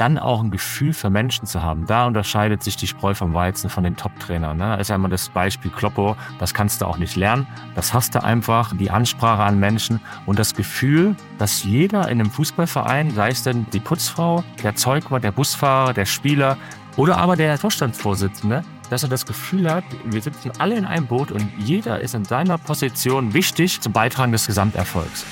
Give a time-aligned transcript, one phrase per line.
[0.00, 1.86] dann auch ein Gefühl für Menschen zu haben.
[1.86, 4.56] Da unterscheidet sich die Spreu vom Weizen von den Top-Trainern.
[4.56, 4.80] Ne?
[4.80, 7.46] Ist ja immer das Beispiel Kloppo, das kannst du auch nicht lernen.
[7.74, 12.30] Das hast du einfach, die Ansprache an Menschen und das Gefühl, dass jeder in einem
[12.30, 16.56] Fußballverein, sei es denn die Putzfrau, der Zeugwart, der Busfahrer, der Spieler
[16.96, 21.30] oder aber der Vorstandsvorsitzende, dass er das Gefühl hat, wir sitzen alle in einem Boot
[21.30, 25.26] und jeder ist in seiner Position wichtig zum Beitragen des Gesamterfolgs.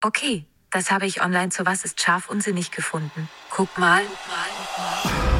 [0.00, 3.28] Okay, das habe ich online zu Was ist scharf und sinnig gefunden.
[3.50, 4.02] Guck mal.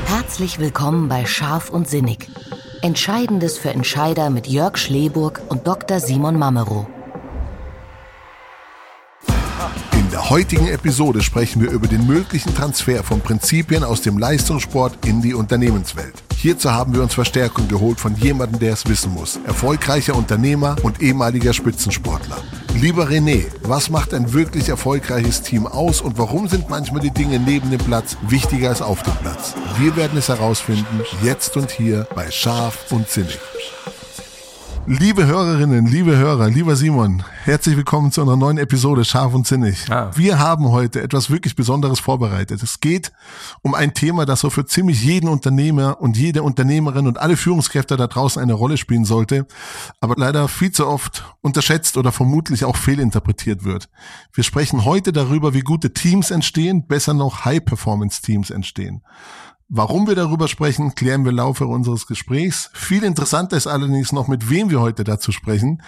[0.07, 2.29] Herzlich willkommen bei Scharf und Sinnig.
[2.83, 6.01] Entscheidendes für Entscheider mit Jörg Schleburg und Dr.
[6.01, 6.87] Simon Mamero.
[9.93, 15.05] In der heutigen Episode sprechen wir über den möglichen Transfer von Prinzipien aus dem Leistungssport
[15.05, 16.23] in die Unternehmenswelt.
[16.37, 19.39] Hierzu haben wir uns Verstärkung geholt von jemandem, der es wissen muss.
[19.45, 22.39] Erfolgreicher Unternehmer und ehemaliger Spitzensportler.
[22.75, 27.41] Lieber René, was macht ein wirklich erfolgreiches Team aus und warum sind manchmal die Dinge
[27.41, 29.55] neben dem Platz wichtiger als auf dem Platz?
[29.79, 33.39] Wir werden es herausfinden, jetzt und hier bei Scharf und Zinnig.
[34.91, 39.85] Liebe Hörerinnen, liebe Hörer, lieber Simon, herzlich willkommen zu einer neuen Episode Scharf und Sinnig.
[39.91, 40.11] Ah.
[40.15, 42.63] Wir haben heute etwas wirklich Besonderes vorbereitet.
[42.63, 43.13] Es geht
[43.61, 47.99] um ein Thema, das so für ziemlich jeden Unternehmer und jede Unternehmerin und alle Führungskräfte
[47.99, 49.47] da draußen eine Rolle spielen sollte,
[50.01, 53.91] aber leider viel zu oft unterschätzt oder vermutlich auch fehlinterpretiert wird.
[54.33, 59.03] Wir sprechen heute darüber, wie gute Teams entstehen, besser noch High-Performance-Teams entstehen.
[59.71, 62.71] Warum wir darüber sprechen, klären wir im Laufe unseres Gesprächs.
[62.73, 65.83] Viel interessanter ist allerdings noch, mit wem wir heute dazu sprechen.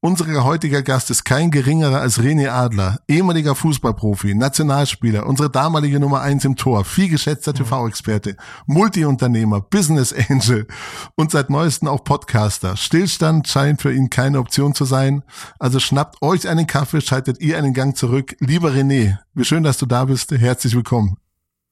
[0.00, 6.22] Unser heutiger Gast ist kein geringerer als René Adler, ehemaliger Fußballprofi, Nationalspieler, unsere damalige Nummer
[6.22, 8.36] eins im Tor, viel geschätzter TV-Experte,
[8.66, 10.66] Multiunternehmer, Business Angel
[11.14, 12.76] und seit neuestem auch Podcaster.
[12.76, 15.22] Stillstand scheint für ihn keine Option zu sein.
[15.60, 18.34] Also schnappt euch einen Kaffee, schaltet ihr einen Gang zurück.
[18.40, 20.32] Lieber René, wie schön, dass du da bist.
[20.32, 21.16] Herzlich willkommen.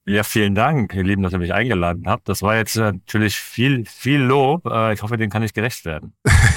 [0.09, 2.31] Ja, vielen Dank, ihr Lieben, dass ihr mich eingeladen habt.
[2.31, 4.65] Das war jetzt äh, natürlich viel, viel Lob.
[4.65, 6.15] Äh, ich hoffe, dem kann ich gerecht werden.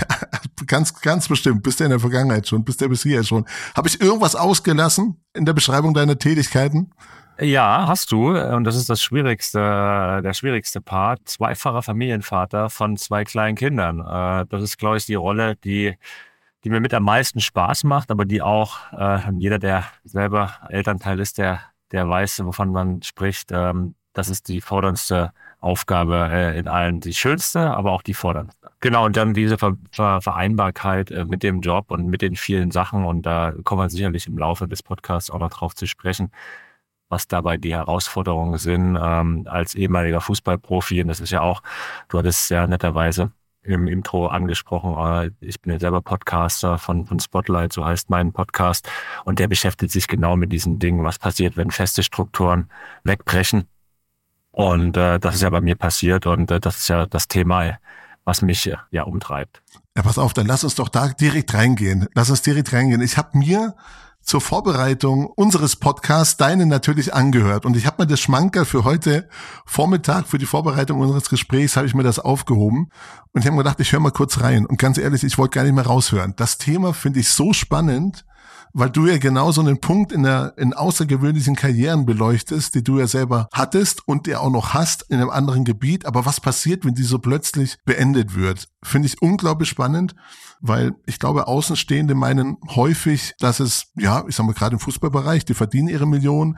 [0.67, 1.61] ganz, ganz bestimmt.
[1.61, 3.45] Bist du in der Vergangenheit schon, bist du bis hier schon.
[3.75, 6.91] Habe ich irgendwas ausgelassen in der Beschreibung deiner Tätigkeiten?
[7.41, 8.37] Ja, hast du.
[8.37, 9.59] Und das ist das schwierigste,
[10.23, 11.19] der schwierigste Part.
[11.25, 13.99] Zweifacher Familienvater von zwei kleinen Kindern.
[13.99, 15.97] Äh, das ist, glaube ich, die Rolle, die
[16.63, 18.77] die mir mit am meisten Spaß macht, aber die auch
[19.39, 23.51] jeder, der selber Elternteil ist, der der weiß, wovon man spricht.
[23.51, 28.71] Ähm, das ist die forderndste Aufgabe äh, in allen, die schönste, aber auch die forderndste.
[28.79, 32.71] Genau, und dann diese Ver Ver Vereinbarkeit äh, mit dem Job und mit den vielen
[32.71, 33.05] Sachen.
[33.05, 36.31] Und da kommen wir sicherlich im Laufe des Podcasts auch noch drauf zu sprechen,
[37.09, 41.01] was dabei die Herausforderungen sind ähm, als ehemaliger Fußballprofi.
[41.01, 41.61] Und das ist ja auch,
[42.09, 43.31] du hattest ja netterweise
[43.63, 44.95] im Intro angesprochen.
[44.97, 48.89] Äh, ich bin ja selber Podcaster von, von Spotlight, so heißt mein Podcast.
[49.25, 51.03] Und der beschäftigt sich genau mit diesen Dingen.
[51.03, 52.69] Was passiert, wenn feste Strukturen
[53.03, 53.67] wegbrechen?
[54.51, 57.77] Und äh, das ist ja bei mir passiert und äh, das ist ja das Thema,
[58.25, 59.61] was mich äh, ja umtreibt.
[59.95, 62.07] Ja, pass auf, dann lass uns doch da direkt reingehen.
[62.13, 63.01] Lass uns direkt reingehen.
[63.01, 63.75] Ich habe mir
[64.21, 67.65] zur Vorbereitung unseres Podcasts deinen natürlich angehört.
[67.65, 69.27] Und ich habe mir das Schmankerl für heute
[69.65, 72.89] Vormittag, für die Vorbereitung unseres Gesprächs, habe ich mir das aufgehoben.
[73.33, 74.65] Und ich habe mir gedacht, ich höre mal kurz rein.
[74.65, 76.33] Und ganz ehrlich, ich wollte gar nicht mehr raushören.
[76.37, 78.25] Das Thema finde ich so spannend,
[78.73, 82.99] weil du ja genau so einen Punkt in der in außergewöhnlichen Karrieren beleuchtest, die du
[82.99, 86.05] ja selber hattest und der auch noch hast in einem anderen Gebiet.
[86.05, 88.69] Aber was passiert, wenn die so plötzlich beendet wird?
[88.83, 90.15] Finde ich unglaublich spannend,
[90.61, 95.45] weil ich glaube, Außenstehende meinen häufig, dass es, ja, ich sag mal gerade im Fußballbereich,
[95.45, 96.57] die verdienen ihre Millionen,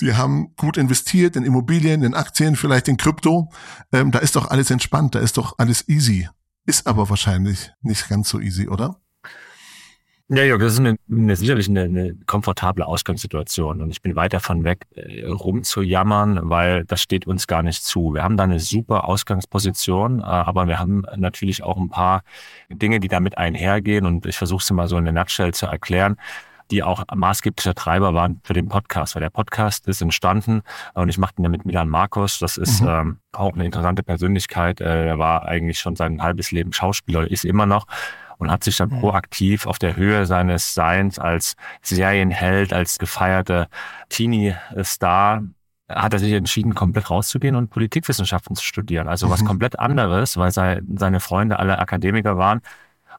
[0.00, 3.50] die haben gut investiert in Immobilien, in Aktien, vielleicht in Krypto.
[3.92, 6.28] Ähm, da ist doch alles entspannt, da ist doch alles easy.
[6.66, 9.00] Ist aber wahrscheinlich nicht ganz so easy, oder?
[10.28, 14.32] Ja, ja, das ist eine, eine, sicherlich eine, eine komfortable Ausgangssituation und ich bin weit
[14.32, 18.12] davon weg, äh, rumzujammern, weil das steht uns gar nicht zu.
[18.12, 22.22] Wir haben da eine super Ausgangsposition, äh, aber wir haben natürlich auch ein paar
[22.68, 26.16] Dinge, die damit einhergehen und ich versuche es mal so in der Nutshell zu erklären
[26.72, 30.62] die auch maßgeblicher Treiber waren für den Podcast, weil der Podcast ist entstanden
[30.94, 32.40] und ich mache den ja mit Milan Markus.
[32.40, 32.88] Das ist mhm.
[32.88, 34.80] ähm, auch eine interessante Persönlichkeit.
[34.80, 37.86] Äh, er war eigentlich schon sein halbes Leben Schauspieler, ist immer noch
[38.38, 43.68] und hat sich dann proaktiv auf der Höhe seines Seins als Serienheld, als gefeierter
[44.08, 45.42] Teenie-Star
[45.88, 49.08] hat er sich entschieden, komplett rauszugehen und Politikwissenschaften zu studieren.
[49.08, 49.46] Also was mhm.
[49.46, 52.60] komplett anderes, weil seine Freunde alle Akademiker waren.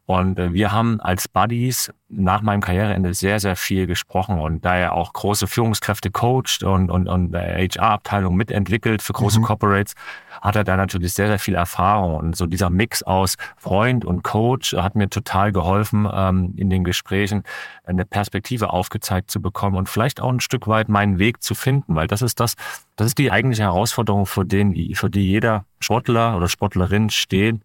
[0.05, 4.77] Und äh, wir haben als Buddies nach meinem Karriereende sehr, sehr viel gesprochen und da
[4.77, 9.43] er auch große Führungskräfte coacht und, und, und HR-Abteilung mitentwickelt für große mhm.
[9.43, 9.93] Corporates,
[10.41, 12.15] hat er da natürlich sehr, sehr viel Erfahrung.
[12.15, 16.85] Und so dieser Mix aus Freund und Coach hat mir total geholfen, ähm, in den
[16.85, 17.43] Gesprächen
[17.83, 21.95] eine Perspektive aufgezeigt zu bekommen und vielleicht auch ein Stück weit meinen Weg zu finden,
[21.95, 22.53] weil das ist das,
[22.95, 27.61] das ist die eigentliche Herausforderung, für, den, für die jeder Sportler oder Sportlerin steht,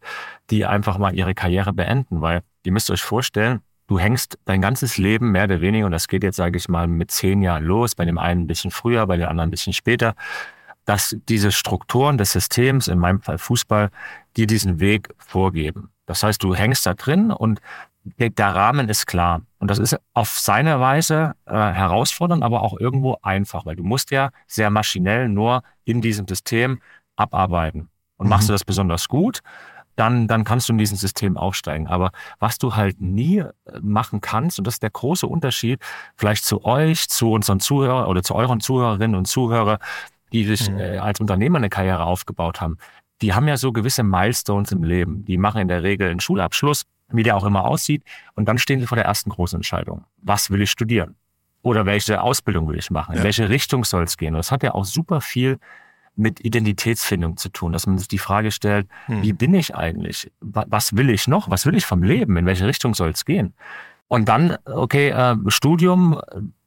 [0.50, 3.60] die einfach mal ihre Karriere beenden, weil ihr müsst euch vorstellen,
[3.92, 6.86] du hängst dein ganzes Leben mehr oder weniger, und das geht jetzt, sage ich mal,
[6.86, 9.74] mit zehn Jahren los, bei dem einen ein bisschen früher, bei dem anderen ein bisschen
[9.74, 10.14] später,
[10.86, 13.90] dass diese Strukturen des Systems, in meinem Fall Fußball,
[14.38, 15.90] dir diesen Weg vorgeben.
[16.06, 17.60] Das heißt, du hängst da drin und
[18.18, 19.42] der, Rahmen ist klar.
[19.58, 24.10] Und das ist auf seine Weise äh, herausfordernd, aber auch irgendwo einfach, weil du musst
[24.10, 26.80] ja sehr maschinell nur in diesem System
[27.16, 27.90] abarbeiten.
[28.16, 28.30] Und mhm.
[28.30, 29.40] machst du das besonders gut,
[30.02, 31.86] dann, dann kannst du in diesem System aufsteigen.
[31.86, 32.10] Aber
[32.40, 35.80] was du halt nie äh, machen kannst, und das ist der große Unterschied,
[36.16, 39.78] vielleicht zu euch, zu unseren Zuhörern oder zu euren Zuhörerinnen und Zuhörern,
[40.32, 40.78] die sich mhm.
[40.80, 42.78] äh, als Unternehmer eine Karriere aufgebaut haben,
[43.20, 45.24] die haben ja so gewisse Milestones im Leben.
[45.24, 48.02] Die machen in der Regel einen Schulabschluss, wie der auch immer aussieht,
[48.34, 50.04] und dann stehen sie vor der ersten großen Entscheidung.
[50.16, 51.14] Was will ich studieren?
[51.62, 53.12] Oder welche Ausbildung will ich machen?
[53.12, 53.24] In ja.
[53.24, 54.34] welche Richtung soll es gehen?
[54.34, 55.60] Und das hat ja auch super viel
[56.16, 59.22] mit Identitätsfindung zu tun, dass man sich die Frage stellt, hm.
[59.22, 60.30] wie bin ich eigentlich?
[60.40, 61.50] Was will ich noch?
[61.50, 62.36] Was will ich vom Leben?
[62.36, 63.54] In welche Richtung soll es gehen?
[64.08, 66.20] Und dann, okay, äh, Studium,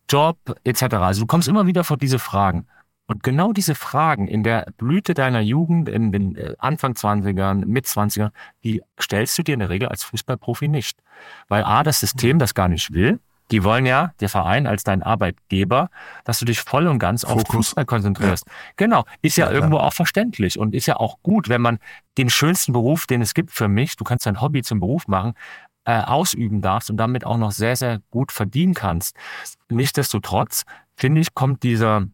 [0.09, 0.95] Job etc.
[0.95, 2.68] Also du kommst immer wieder vor diese Fragen.
[3.07, 7.86] Und genau diese Fragen in der Blüte deiner Jugend, in den äh, Anfang 20ern, mit
[7.86, 8.31] 20ern,
[8.63, 11.03] die stellst du dir in der Regel als Fußballprofi nicht.
[11.47, 13.19] Weil A, das System das gar nicht will.
[13.51, 15.89] Die wollen ja, der Verein als dein Arbeitgeber,
[16.24, 17.44] dass du dich voll und ganz Fokus.
[17.44, 18.47] auf Fußball konzentrierst.
[18.47, 18.53] Ja.
[18.77, 19.06] Genau.
[19.21, 21.80] Ist ja, ja irgendwo auch verständlich und ist ja auch gut, wenn man
[22.18, 25.33] den schönsten Beruf, den es gibt für mich, du kannst dein Hobby zum Beruf machen,
[25.86, 29.15] äh, ausüben darfst und damit auch noch sehr, sehr gut verdienen kannst.
[29.69, 30.63] Nichtsdestotrotz,
[30.95, 32.06] finde ich, kommt dieser,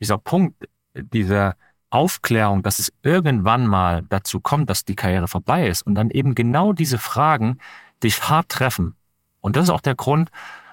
[0.00, 1.54] dieser Punkt, dieser
[1.90, 6.34] Aufklärung, dass es irgendwann mal dazu kommt, dass die Karriere vorbei ist und dann eben
[6.34, 7.58] genau diese Fragen
[8.02, 8.96] dich hart treffen.
[9.40, 10.30] Und das ist auch der Grund,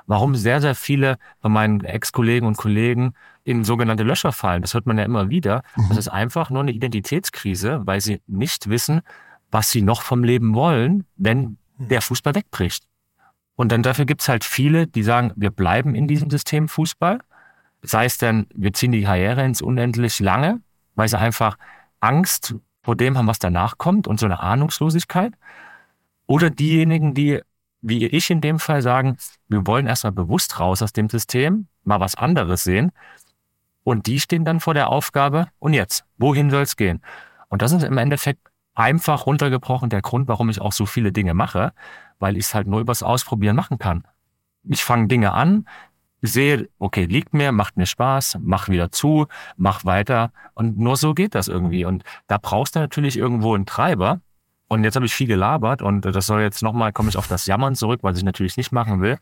[0.07, 3.13] warum sehr, sehr viele von meinen Ex-Kollegen und Kollegen
[3.43, 4.61] in sogenannte Löcher fallen.
[4.61, 5.63] Das hört man ja immer wieder.
[5.75, 5.89] Mhm.
[5.89, 9.01] Das ist einfach nur eine Identitätskrise, weil sie nicht wissen,
[9.49, 11.87] was sie noch vom Leben wollen, wenn mhm.
[11.89, 12.85] der Fußball wegbricht.
[13.55, 17.19] Und dann dafür gibt's halt viele, die sagen, wir bleiben in diesem System Fußball
[17.81, 20.61] sei es denn, wir ziehen die Karriere ins Unendlich lange,
[20.95, 21.57] weil sie einfach
[21.99, 25.33] Angst vor dem haben, was danach kommt und so eine Ahnungslosigkeit.
[26.27, 27.41] Oder diejenigen, die,
[27.81, 29.17] wie ich in dem Fall, sagen,
[29.47, 32.91] wir wollen erstmal bewusst raus aus dem System, mal was anderes sehen.
[33.83, 37.01] Und die stehen dann vor der Aufgabe, und jetzt, wohin soll es gehen?
[37.49, 38.39] Und das ist im Endeffekt
[38.75, 41.73] einfach runtergebrochen der Grund, warum ich auch so viele Dinge mache,
[42.19, 44.07] weil ich es halt nur übers Ausprobieren machen kann.
[44.63, 45.65] Ich fange Dinge an,
[46.21, 49.27] sehe, okay, liegt mir, macht mir Spaß, mach wieder zu,
[49.57, 50.31] mach weiter.
[50.53, 51.85] Und nur so geht das irgendwie.
[51.85, 54.21] Und da brauchst du natürlich irgendwo einen Treiber.
[54.71, 57.45] Und jetzt habe ich viel gelabert und das soll jetzt nochmal, komme ich auf das
[57.45, 59.17] Jammern zurück, was ich natürlich nicht machen will.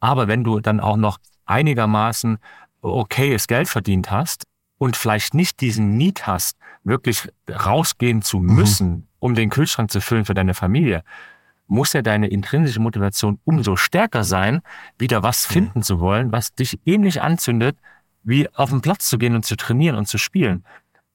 [0.00, 1.16] Aber wenn du dann auch noch
[1.46, 2.36] einigermaßen
[2.82, 4.44] okayes Geld verdient hast
[4.76, 8.54] und vielleicht nicht diesen Need hast, wirklich rausgehen zu mhm.
[8.54, 9.06] müssen, mhm.
[9.18, 11.04] um den Kühlschrank zu füllen für deine Familie,
[11.68, 14.60] muss ja deine intrinsische Motivation umso stärker sein,
[14.98, 15.52] wieder was mhm.
[15.54, 17.78] finden zu wollen, was dich ähnlich anzündet,
[18.24, 20.66] wie auf den Platz zu gehen und zu trainieren und zu spielen.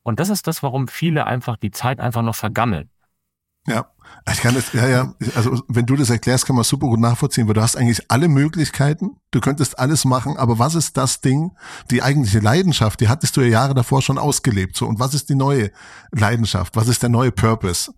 [0.01, 2.89] Und das ist das, warum viele einfach die Zeit einfach noch vergammeln.
[3.67, 3.85] Ja,
[4.31, 7.47] ich kann das, ja, ja, also wenn du das erklärst, kann man super gut nachvollziehen,
[7.47, 11.51] weil du hast eigentlich alle Möglichkeiten, du könntest alles machen, aber was ist das Ding,
[11.91, 15.29] die eigentliche Leidenschaft, die hattest du ja Jahre davor schon ausgelebt, so, und was ist
[15.29, 15.71] die neue
[16.11, 17.93] Leidenschaft, was ist der neue Purpose?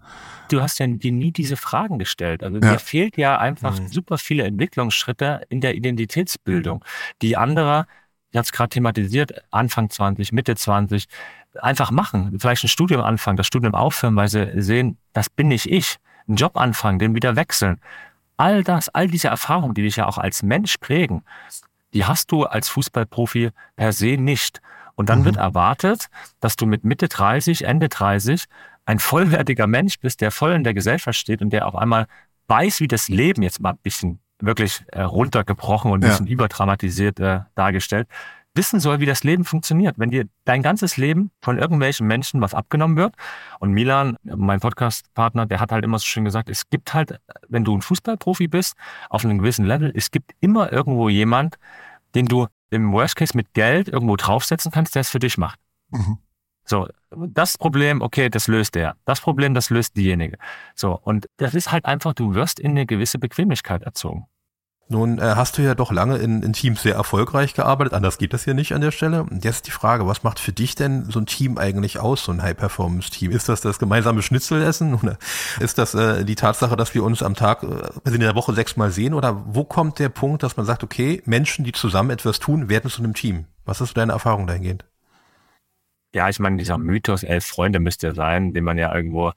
[0.52, 2.44] du hast ja dir nie diese Fragen gestellt.
[2.44, 2.74] Also ja.
[2.74, 3.88] dir fehlt ja einfach mhm.
[3.88, 6.84] super viele Entwicklungsschritte in der Identitätsbildung,
[7.22, 7.86] die andere,
[8.32, 11.06] ich habe es gerade thematisiert, Anfang 20, Mitte 20,
[11.62, 12.38] einfach machen.
[12.39, 15.98] Vielleicht ein Studium anfangen, das Studium aufhören, weil sie sehen, das bin nicht ich.
[16.27, 17.79] Einen Job anfangen, den wieder wechseln.
[18.38, 21.24] All das, all diese Erfahrungen, die dich ja auch als Mensch prägen,
[21.94, 24.62] die hast du als Fußballprofi per se nicht.
[24.96, 25.25] Und dann mhm.
[25.25, 26.08] wird erwartet,
[26.39, 28.46] dass du mit Mitte 30, Ende 30
[28.86, 32.08] ein vollwertiger Mensch bist, der voll in der Gesellschaft steht und der auf einmal
[32.48, 37.20] weiß, wie das Leben jetzt mal ein bisschen wirklich äh, runtergebrochen und ein bisschen überdramatisiert
[37.20, 38.08] äh, dargestellt,
[38.60, 39.98] wissen soll, wie das Leben funktioniert.
[39.98, 43.16] Wenn dir dein ganzes Leben von irgendwelchen Menschen was abgenommen wird
[43.60, 47.63] und Milan, mein Podcast-Partner, der hat halt immer so schön gesagt, es gibt halt, wenn
[47.63, 48.75] du ein Fußballprofi bist,
[49.10, 51.58] auf einem gewissen Level, es gibt immer irgendwo jemand,
[52.16, 55.58] den du im Worst Case mit Geld irgendwo draufsetzen kannst, der es für dich macht.
[55.92, 56.18] Mhm.
[56.66, 58.98] So, das Problem, okay, das löst der.
[59.06, 60.38] Das Problem, das löst diejenige.
[60.75, 64.25] So, und das ist halt einfach, du wirst in eine gewisse Bequemlichkeit erzogen.
[64.91, 68.34] Nun äh, hast du ja doch lange in, in Teams sehr erfolgreich gearbeitet, anders geht
[68.34, 69.22] das hier nicht an der Stelle.
[69.22, 72.31] Und jetzt die Frage, was macht für dich denn so ein Team eigentlich aus, so
[72.31, 73.29] ein High-Performance-Team?
[73.29, 75.19] Ist das das gemeinsame Schnitzelessen oder
[75.60, 78.53] ist das äh, die Tatsache, dass wir uns am Tag, äh, also in der Woche
[78.53, 82.39] sechsmal sehen oder wo kommt der Punkt, dass man sagt, okay, Menschen, die zusammen etwas
[82.39, 83.46] tun, werden zu einem Team?
[83.65, 84.86] Was ist deine Erfahrung dahingehend?
[86.15, 89.34] Ja, ich meine, dieser Mythos elf Freunde müsste sein, den man ja irgendwo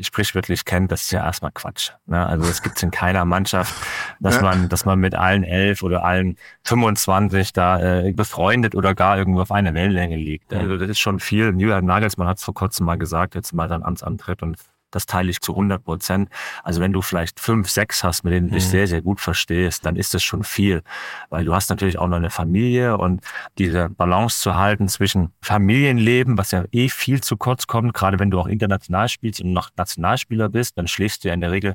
[0.00, 1.92] sprichwörtlich kennt, das ist ja erstmal Quatsch.
[2.06, 2.24] Ne?
[2.24, 3.74] Also es gibt in keiner Mannschaft,
[4.20, 4.42] dass ja.
[4.42, 9.40] man, dass man mit allen elf oder allen 25 da äh, befreundet oder gar irgendwo
[9.40, 10.52] auf einer Wellenlänge liegt.
[10.54, 11.48] Also das ist schon viel.
[11.58, 14.56] Julian Nagelsmann hat es vor kurzem mal gesagt, jetzt mal sein Amtsantritt und
[14.90, 16.28] das teile ich zu 100 Prozent.
[16.62, 18.70] Also wenn du vielleicht fünf, sechs hast, mit denen du dich mhm.
[18.70, 20.82] sehr, sehr gut verstehst, dann ist das schon viel.
[21.30, 23.22] Weil du hast natürlich auch noch eine Familie und
[23.58, 28.30] diese Balance zu halten zwischen Familienleben, was ja eh viel zu kurz kommt, gerade wenn
[28.30, 31.74] du auch international spielst und noch Nationalspieler bist, dann schläfst du ja in der Regel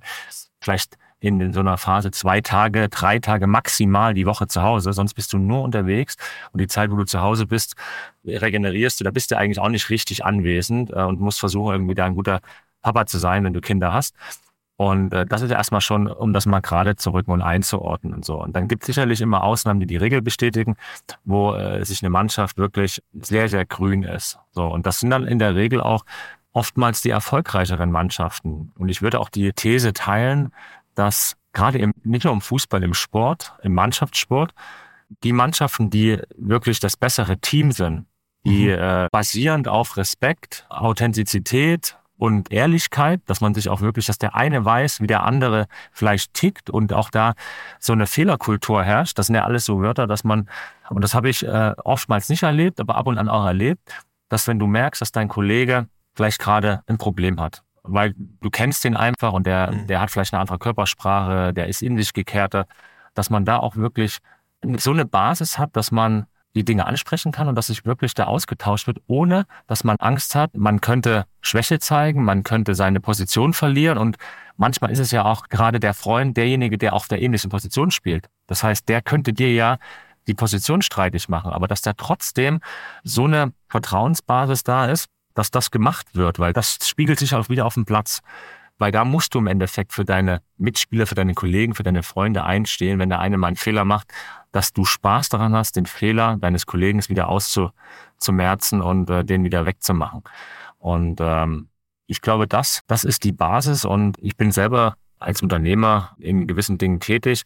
[0.62, 5.14] vielleicht in so einer Phase zwei Tage, drei Tage maximal die Woche zu Hause, sonst
[5.14, 6.18] bist du nur unterwegs
[6.52, 7.76] und die Zeit, wo du zu Hause bist,
[8.26, 11.96] regenerierst du, da bist du eigentlich auch nicht richtig anwesend äh, und musst versuchen, irgendwie
[11.96, 12.42] da ein guter
[12.84, 14.16] Papa zu sein, wenn du Kinder hast.
[14.76, 18.14] Und äh, das ist ja erstmal schon, um das mal gerade zu rücken und einzuordnen
[18.14, 18.42] und so.
[18.42, 20.76] Und dann gibt es sicherlich immer Ausnahmen, die die Regel bestätigen,
[21.24, 24.40] wo äh, sich eine Mannschaft wirklich sehr, sehr grün ist.
[24.52, 26.06] So und das sind dann in der Regel auch
[26.54, 28.72] oftmals die erfolgreicheren Mannschaften.
[28.78, 30.52] Und ich würde auch die These teilen,
[30.96, 34.54] dass gerade im, nicht nur im Fußball, im Sport, im Mannschaftssport,
[35.24, 38.06] die Mannschaften, die wirklich das bessere Team sind,
[38.46, 38.80] die mhm.
[38.80, 44.64] äh, basierend auf Respekt, Authentizität, und Ehrlichkeit, dass man sich auch wirklich, dass der eine
[44.64, 47.34] weiß, wie der andere vielleicht tickt und auch da
[47.80, 49.20] so eine Fehlerkultur herrscht.
[49.20, 50.48] Das sind ja alles so Wörter, dass man,
[50.90, 54.48] und das habe ich äh, oftmals nicht erlebt, aber ab und an auch erlebt, dass
[54.48, 58.96] wenn du merkst, dass dein Kollege vielleicht gerade ein Problem hat, weil du kennst den
[58.96, 59.88] einfach und der, mhm.
[59.88, 62.68] der hat vielleicht eine andere Körpersprache, der ist in sich gekehrter,
[63.16, 64.20] dass man da auch wirklich
[64.78, 68.26] so eine Basis hat, dass man die Dinge ansprechen kann und dass sich wirklich da
[68.26, 73.54] ausgetauscht wird, ohne dass man Angst hat, man könnte Schwäche zeigen, man könnte seine Position
[73.54, 74.18] verlieren und
[74.58, 78.28] manchmal ist es ja auch gerade der Freund derjenige, der auf der ähnlichen Position spielt.
[78.48, 79.78] Das heißt, der könnte dir ja
[80.28, 82.62] die Position streitig machen, aber dass da trotzdem
[83.04, 87.66] so eine Vertrauensbasis da ist, dass das gemacht wird, weil das spiegelt sich auch wieder
[87.66, 88.22] auf dem Platz.
[88.84, 92.44] Weil da musst du im Endeffekt für deine Mitspieler, für deine Kollegen, für deine Freunde
[92.44, 94.12] einstehen, wenn der eine mal einen Fehler macht,
[94.52, 99.66] dass du Spaß daran hast, den Fehler deines Kollegen wieder auszumerzen und äh, den wieder
[99.66, 100.24] wegzumachen.
[100.80, 101.70] Und ähm,
[102.08, 106.78] ich glaube, das, das ist die Basis und ich bin selber als Unternehmer in gewissen
[106.78, 107.44] Dingen tätig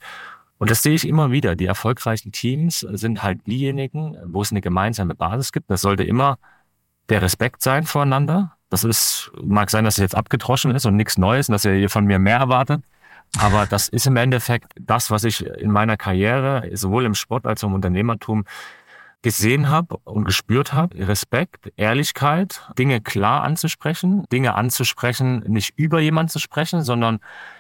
[0.58, 1.56] und das sehe ich immer wieder.
[1.56, 5.70] Die erfolgreichen Teams sind halt diejenigen, wo es eine gemeinsame Basis gibt.
[5.70, 6.40] Das sollte immer
[7.10, 8.57] der Respekt sein voreinander.
[8.70, 11.74] Das ist, mag sein, dass es jetzt abgetroschen ist und nichts Neues und dass ihr
[11.74, 12.84] hier von mir mehr erwartet.
[13.40, 17.64] Aber das ist im Endeffekt das, was ich in meiner Karriere, sowohl im Sport als
[17.64, 18.46] auch im Unternehmertum,
[19.22, 21.08] gesehen habe und gespürt habe.
[21.08, 27.20] Respekt, Ehrlichkeit, Dinge klar anzusprechen, Dinge anzusprechen, nicht über jemanden zu sprechen, sondern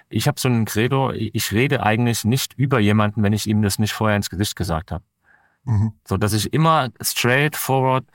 [0.09, 3.79] ich habe so ein Credo, ich rede eigentlich nicht über jemanden, wenn ich ihm das
[3.79, 5.03] nicht vorher ins Gesicht gesagt habe.
[5.65, 5.93] Mhm.
[6.05, 8.05] So dass ich immer straight forward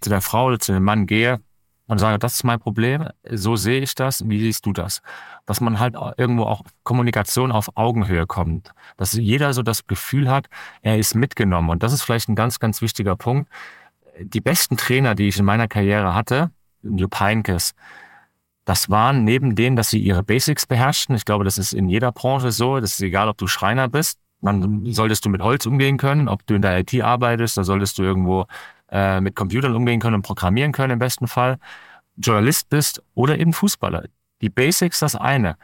[0.00, 1.40] zu der Frau oder zu dem Mann gehe
[1.86, 5.02] und sage, das ist mein Problem, so sehe ich das, wie siehst du das?
[5.44, 10.48] Dass man halt irgendwo auch Kommunikation auf Augenhöhe kommt, dass jeder so das Gefühl hat,
[10.82, 11.70] er ist mitgenommen.
[11.70, 13.48] Und das ist vielleicht ein ganz, ganz wichtiger Punkt.
[14.20, 16.50] Die besten Trainer, die ich in meiner Karriere hatte,
[16.82, 17.74] Jupp Heynckes,
[18.64, 21.14] das waren neben denen, dass sie ihre Basics beherrschten.
[21.14, 22.80] Ich glaube, das ist in jeder Branche so.
[22.80, 24.18] Das ist egal, ob du Schreiner bist.
[24.42, 26.28] Dann solltest du mit Holz umgehen können.
[26.28, 28.46] Ob du in der IT arbeitest, da solltest du irgendwo
[28.90, 31.58] äh, mit Computern umgehen können und programmieren können im besten Fall,
[32.16, 34.04] Journalist bist oder eben Fußballer.
[34.40, 35.56] Die Basics das eine.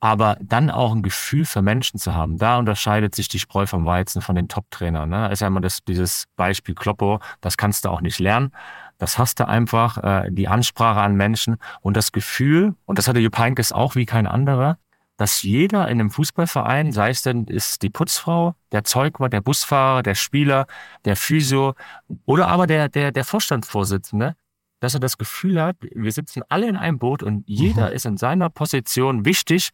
[0.00, 3.86] Aber dann auch ein Gefühl für Menschen zu haben, da unterscheidet sich die Spreu vom
[3.86, 5.08] Weizen von den Top-Trainern.
[5.08, 5.32] Ne?
[5.32, 8.52] Ist ja immer das, dieses Beispiel Kloppo, das kannst du auch nicht lernen.
[8.98, 13.18] Das hast du einfach, äh, die Ansprache an Menschen und das Gefühl, und das hatte
[13.18, 14.78] Jupp Heynckes auch wie kein anderer,
[15.16, 20.02] dass jeder in einem Fußballverein, sei es denn ist die Putzfrau, der Zeugwart, der Busfahrer,
[20.02, 20.66] der Spieler,
[21.04, 21.74] der Physio
[22.26, 24.34] oder aber der, der, der Vorstandsvorsitzende,
[24.80, 27.94] dass er das Gefühl hat, wir sitzen alle in einem Boot und jeder mhm.
[27.94, 29.70] ist in seiner Position wichtig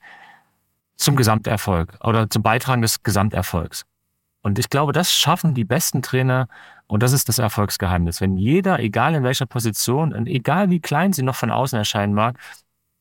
[0.96, 3.84] zum Gesamterfolg oder zum Beitragen des Gesamterfolgs.
[4.42, 6.48] Und ich glaube, das schaffen die besten Trainer
[6.86, 8.20] und das ist das Erfolgsgeheimnis.
[8.20, 12.14] Wenn jeder, egal in welcher Position und egal wie klein sie noch von außen erscheinen
[12.14, 12.38] mag,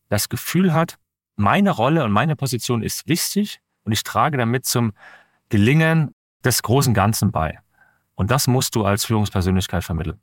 [0.10, 0.98] das Gefühl hat,
[1.39, 4.91] meine Rolle und meine Position ist wichtig und ich trage damit zum
[5.50, 7.60] Gelingen des großen Ganzen bei.
[8.15, 10.19] Und das musst du als Führungspersönlichkeit vermitteln.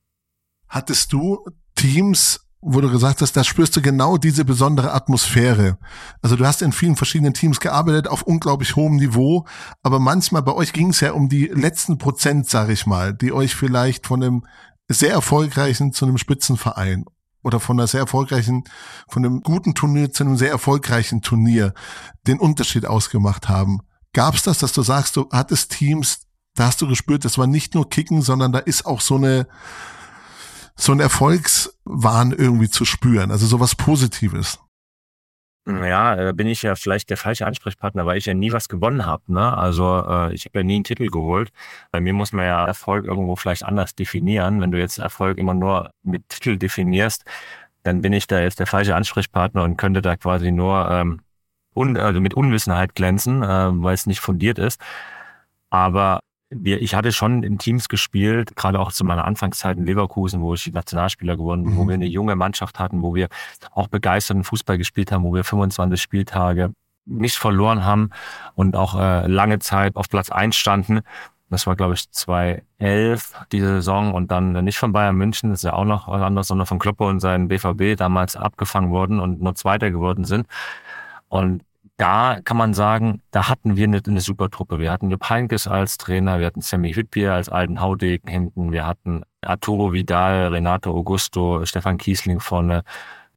[0.69, 1.45] Hattest du
[1.75, 5.79] Teams wo du gesagt hast, da spürst du genau diese besondere Atmosphäre.
[6.21, 9.47] Also du hast in vielen verschiedenen Teams gearbeitet auf unglaublich hohem Niveau,
[9.85, 13.33] aber manchmal bei euch ging es ja um die letzten Prozent, sag ich mal, die
[13.33, 14.47] euch vielleicht von einem
[14.89, 17.05] sehr erfolgreichen zu einem Spitzenverein
[17.47, 18.65] oder von einer sehr erfolgreichen,
[19.09, 21.75] von einem guten Turnier zu einem sehr erfolgreichen Turnier
[22.27, 23.79] den Unterschied ausgemacht haben.
[24.13, 26.27] Gab es das, dass du sagst, du hattest Teams,
[26.57, 29.47] da hast du gespürt, das war nicht nur Kicken, sondern da ist auch so eine
[30.79, 34.59] so ein Erfolgswahn irgendwie zu spüren, also sowas Positives.
[35.69, 39.05] Ja, da bin ich ja vielleicht der falsche Ansprechpartner, weil ich ja nie was gewonnen
[39.05, 39.25] habe.
[39.33, 39.57] Ne?
[39.57, 41.51] Also äh, ich habe ja nie einen Titel geholt.
[41.91, 44.61] Bei mir muss man ja Erfolg irgendwo vielleicht anders definieren.
[44.61, 47.25] Wenn du jetzt Erfolg immer nur mit Titel definierst,
[47.83, 51.21] dann bin ich da jetzt der falsche Ansprechpartner und könnte da quasi nur ähm,
[51.75, 53.47] un also mit Unwissenheit glänzen, äh,
[53.83, 54.81] weil es nicht fundiert ist.
[55.71, 60.41] Aber wir, ich hatte schon in Teams gespielt, gerade auch zu meiner Anfangszeit in Leverkusen,
[60.41, 61.77] wo ich Nationalspieler geworden bin, mhm.
[61.79, 63.29] wo wir eine junge Mannschaft hatten, wo wir
[63.73, 66.73] auch begeisterten Fußball gespielt haben, wo wir 25 Spieltage
[67.05, 68.11] nicht verloren haben
[68.55, 71.01] und auch äh, lange Zeit auf Platz eins standen.
[71.49, 74.13] Das war, glaube ich, 2011, diese Saison.
[74.13, 76.81] Und dann nicht von Bayern München, das ist ja auch noch was anderes, sondern von
[76.81, 80.49] Kloppe und seinen BVB damals abgefangen worden und nur Zweiter geworden sind.
[81.29, 81.63] Und
[81.97, 84.79] da kann man sagen, da hatten wir eine, eine super Truppe.
[84.79, 88.87] Wir hatten Jupp Heynckes als Trainer, wir hatten Sammy Hütbier als alten Haudegen hinten, wir
[88.87, 92.83] hatten Arturo Vidal, Renato Augusto, Stefan Kiesling vorne.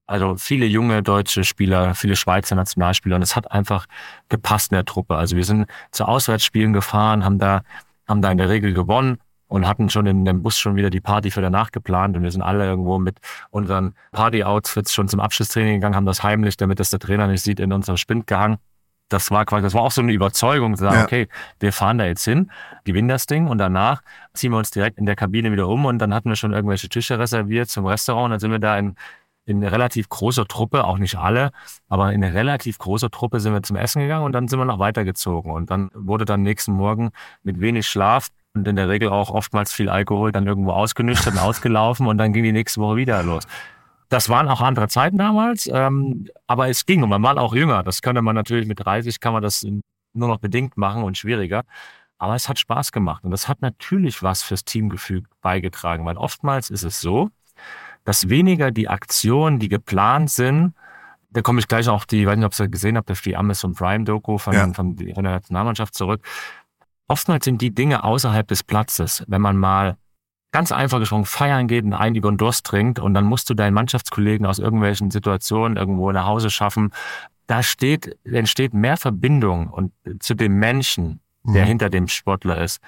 [0.08, 3.86] Also viele junge deutsche Spieler, viele Schweizer Nationalspieler und es hat einfach
[4.28, 5.16] gepasst in der Truppe.
[5.16, 7.62] Also wir sind zu Auswärtsspielen gefahren, haben da,
[8.08, 11.02] haben da in der Regel gewonnen und hatten schon in dem Bus schon wieder die
[11.02, 13.18] Party für danach geplant und wir sind alle irgendwo mit
[13.50, 17.60] unseren Party-Outfits schon zum Abschlusstraining gegangen, haben das heimlich, damit das der Trainer nicht sieht,
[17.60, 18.58] in unser Spind gehangen.
[19.10, 21.04] Das war quasi, das war auch so eine Überzeugung, zu sagen, ja.
[21.04, 21.28] okay,
[21.60, 22.52] wir fahren da jetzt hin,
[22.84, 24.02] gewinnen das Ding und danach
[24.36, 26.88] ziehen wir uns direkt in der Kabine wieder um und dann hatten wir schon irgendwelche
[26.88, 28.96] Tische reserviert zum Restaurant und dann sind wir da in,
[29.46, 31.50] in relativ großer Truppe, auch nicht alle,
[31.88, 34.78] aber in relativ große Truppe sind wir zum Essen gegangen und dann sind wir noch
[34.78, 35.52] weitergezogen.
[35.52, 37.10] Und dann wurde dann nächsten Morgen
[37.42, 38.28] mit wenig Schlaf
[38.60, 42.34] und in der Regel auch oftmals viel Alkohol dann irgendwo ausgenüchtert und ausgelaufen und dann
[42.34, 43.44] ging die nächste Woche wieder los.
[44.10, 47.84] Das waren auch andere Zeiten damals, ähm, aber es ging und man war auch jünger.
[47.84, 49.66] Das könnte man natürlich mit 30 kann man das
[50.14, 51.64] nur noch bedingt machen und schwieriger.
[52.18, 56.70] Aber es hat Spaß gemacht und das hat natürlich was fürs Teamgefühl beigetragen, weil oftmals
[56.70, 57.30] ist es so,
[58.04, 60.74] dass weniger die Aktionen, die geplant sind,
[61.32, 63.38] da komme ich gleich auf die, ich weiß nicht, ob ihr gesehen habt, auf die
[63.38, 64.62] Amazon Prime Doku von, ja.
[64.74, 66.26] von, von der Nationalmannschaft zurück.
[67.10, 69.24] Oftmals sind die Dinge außerhalb des Platzes.
[69.28, 69.98] Wenn man mal
[70.52, 73.56] ganz einfach gesprochen feiern geht und einen über den Durst trinkt und dann musst du
[73.56, 76.92] deinen Mannschaftskollegen aus irgendwelchen Situationen irgendwo nach Hause schaffen.
[77.48, 81.68] Da steht, entsteht mehr Verbindung und zu dem Menschen, der mhm.
[81.68, 82.80] hinter dem Sportler ist,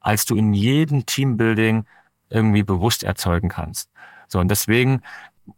[0.00, 1.84] als du in jedem Teambuilding
[2.30, 3.90] irgendwie bewusst erzeugen kannst.
[4.28, 5.02] So, und deswegen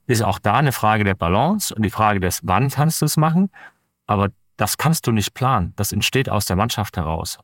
[0.07, 3.17] ist auch da eine Frage der Balance und die Frage des, wann kannst du es
[3.17, 3.51] machen?
[4.07, 5.75] Aber das kannst du nicht planen.
[5.77, 7.39] Das entsteht aus der Mannschaft heraus.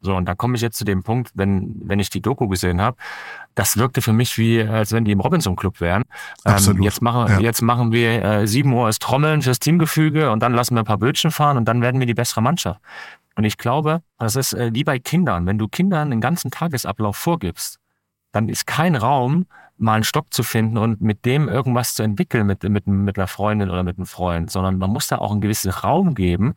[0.00, 2.80] So, und da komme ich jetzt zu dem Punkt, wenn, wenn ich die Doku gesehen
[2.80, 2.96] habe,
[3.54, 6.02] das wirkte für mich wie, als wenn die im Robinson Club wären.
[6.44, 6.78] Ähm, Absolut.
[6.78, 7.40] Ähm, jetzt, machen, ja.
[7.40, 10.86] jetzt machen wir äh, 7 Uhr ist Trommeln fürs Teamgefüge und dann lassen wir ein
[10.86, 12.80] paar Bötchen fahren und dann werden wir die bessere Mannschaft.
[13.36, 15.46] Und ich glaube, das ist äh, wie bei Kindern.
[15.46, 17.78] Wenn du Kindern den ganzen Tagesablauf vorgibst,
[18.32, 19.46] dann ist kein Raum,
[19.78, 23.26] mal einen Stock zu finden und mit dem irgendwas zu entwickeln mit, mit, mit einer
[23.26, 26.54] Freundin oder mit einem Freund, sondern man muss da auch einen gewissen Raum geben,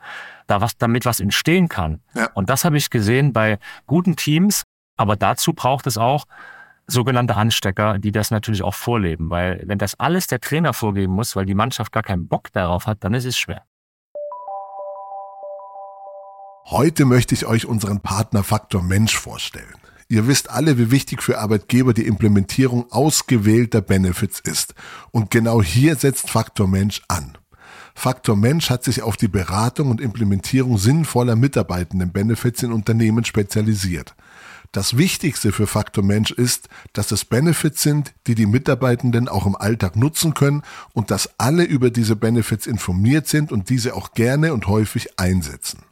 [0.48, 2.02] da was, damit was entstehen kann.
[2.14, 2.30] Ja.
[2.34, 4.64] Und das habe ich gesehen bei guten Teams,
[4.98, 6.26] aber dazu braucht es auch
[6.88, 11.36] sogenannte Handstecker, die das natürlich auch vorleben, weil wenn das alles der Trainer vorgeben muss,
[11.36, 13.64] weil die Mannschaft gar keinen Bock darauf hat, dann ist es schwer.
[16.66, 19.74] Heute möchte ich euch unseren Partner Faktor Mensch vorstellen.
[20.12, 24.74] Ihr wisst alle, wie wichtig für Arbeitgeber die Implementierung ausgewählter Benefits ist.
[25.12, 27.38] Und genau hier setzt Faktor Mensch an.
[27.94, 34.16] Faktor Mensch hat sich auf die Beratung und Implementierung sinnvoller Mitarbeitenden Benefits in Unternehmen spezialisiert.
[34.72, 39.56] Das Wichtigste für Faktor Mensch ist, dass es Benefits sind, die die Mitarbeitenden auch im
[39.56, 44.54] Alltag nutzen können und dass alle über diese Benefits informiert sind und diese auch gerne
[44.54, 45.89] und häufig einsetzen.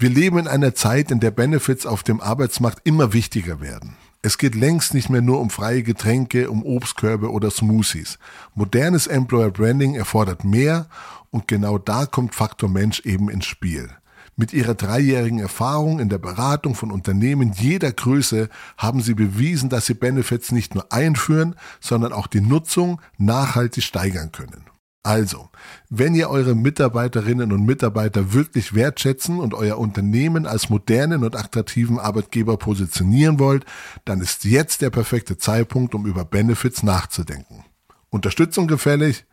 [0.00, 3.96] Wir leben in einer Zeit, in der Benefits auf dem Arbeitsmarkt immer wichtiger werden.
[4.22, 8.20] Es geht längst nicht mehr nur um freie Getränke, um Obstkörbe oder Smoothies.
[8.54, 10.86] Modernes Employer Branding erfordert mehr
[11.30, 13.90] und genau da kommt Faktor Mensch eben ins Spiel.
[14.36, 19.86] Mit ihrer dreijährigen Erfahrung in der Beratung von Unternehmen jeder Größe haben sie bewiesen, dass
[19.86, 24.67] sie Benefits nicht nur einführen, sondern auch die Nutzung nachhaltig steigern können.
[25.02, 25.48] Also,
[25.88, 31.98] wenn ihr eure Mitarbeiterinnen und Mitarbeiter wirklich wertschätzen und euer Unternehmen als modernen und attraktiven
[31.98, 33.64] Arbeitgeber positionieren wollt,
[34.04, 37.64] dann ist jetzt der perfekte Zeitpunkt, um über Benefits nachzudenken.
[38.10, 39.24] Unterstützung gefällig?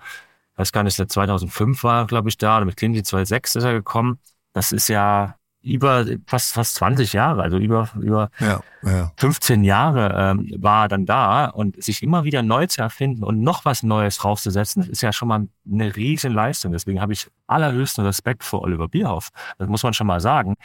[0.55, 3.73] weiß gar nicht, seit 2005 war, glaube ich, da, oder mit Clinton 2006 ist er
[3.73, 4.19] gekommen.
[4.53, 9.11] Das ist ja über fast fast 20 Jahre, also über über ja, ja.
[9.17, 13.41] 15 Jahre ähm, war er dann da und sich immer wieder neu zu erfinden und
[13.41, 16.71] noch was Neues draufzusetzen, ist ja schon mal eine riesen Leistung.
[16.71, 19.29] Deswegen habe ich allerhöchsten Respekt vor Oliver Bierhoff.
[19.57, 20.55] Das muss man schon mal sagen.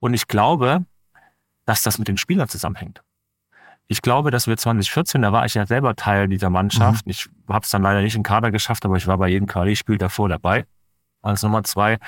[0.00, 0.84] Und ich glaube,
[1.64, 3.02] dass das mit den Spielern zusammenhängt.
[3.86, 7.06] Ich glaube, dass wir 2014, da war ich ja selber Teil dieser Mannschaft.
[7.06, 7.10] Mhm.
[7.10, 9.98] Ich habe es dann leider nicht im Kader geschafft, aber ich war bei jedem KD-Spiel
[9.98, 10.64] davor dabei
[11.22, 11.98] als Nummer zwei.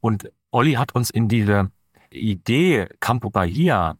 [0.00, 1.70] Und Olli hat uns in diese
[2.10, 3.96] Idee Campo Bahia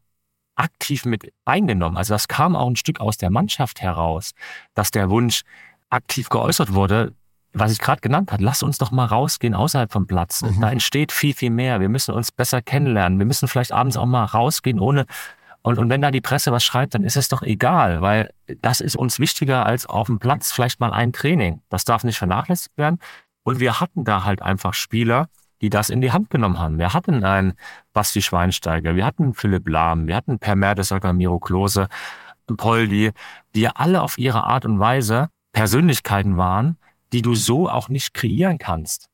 [0.54, 1.96] aktiv mit eingenommen.
[1.96, 4.32] Also das kam auch ein Stück aus der Mannschaft heraus,
[4.74, 5.42] dass der Wunsch
[5.90, 7.14] aktiv geäußert wurde,
[7.52, 10.42] was ich gerade genannt habe, lass uns doch mal rausgehen außerhalb vom Platz.
[10.42, 10.60] Mhm.
[10.60, 11.80] Da entsteht viel, viel mehr.
[11.80, 13.18] Wir müssen uns besser kennenlernen.
[13.18, 15.06] Wir müssen vielleicht abends auch mal rausgehen, ohne
[15.62, 18.32] und, und wenn da die Presse was schreibt, dann ist es doch egal, weil
[18.62, 21.60] das ist uns wichtiger als auf dem Platz vielleicht mal ein Training.
[21.68, 22.98] Das darf nicht vernachlässigt werden.
[23.42, 25.28] Und wir hatten da halt einfach Spieler,
[25.60, 26.78] die das in die Hand genommen haben.
[26.78, 27.54] Wir hatten einen
[27.92, 31.88] Basti Schweinsteiger, wir hatten Philipp Lahm, wir hatten Per Mertesacker, Miro Klose,
[32.56, 33.10] Poldi,
[33.54, 36.78] die ja alle auf ihre Art und Weise Persönlichkeiten waren,
[37.12, 39.08] die du so auch nicht kreieren kannst.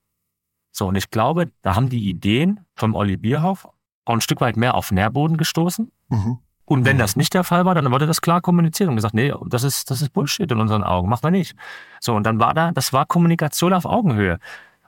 [0.70, 3.68] So, und ich glaube, da haben die Ideen vom Olli Bierhoff
[4.04, 5.90] auch ein Stück weit mehr auf Nährboden gestoßen.
[6.09, 6.38] Mhm.
[6.66, 7.00] Und wenn mhm.
[7.00, 9.90] das nicht der Fall war, dann wurde das klar kommuniziert und gesagt, nee, das ist,
[9.90, 11.54] das ist Bullshit in unseren Augen, machen wir nicht.
[12.00, 14.38] So, und dann war da, das war Kommunikation auf Augenhöhe.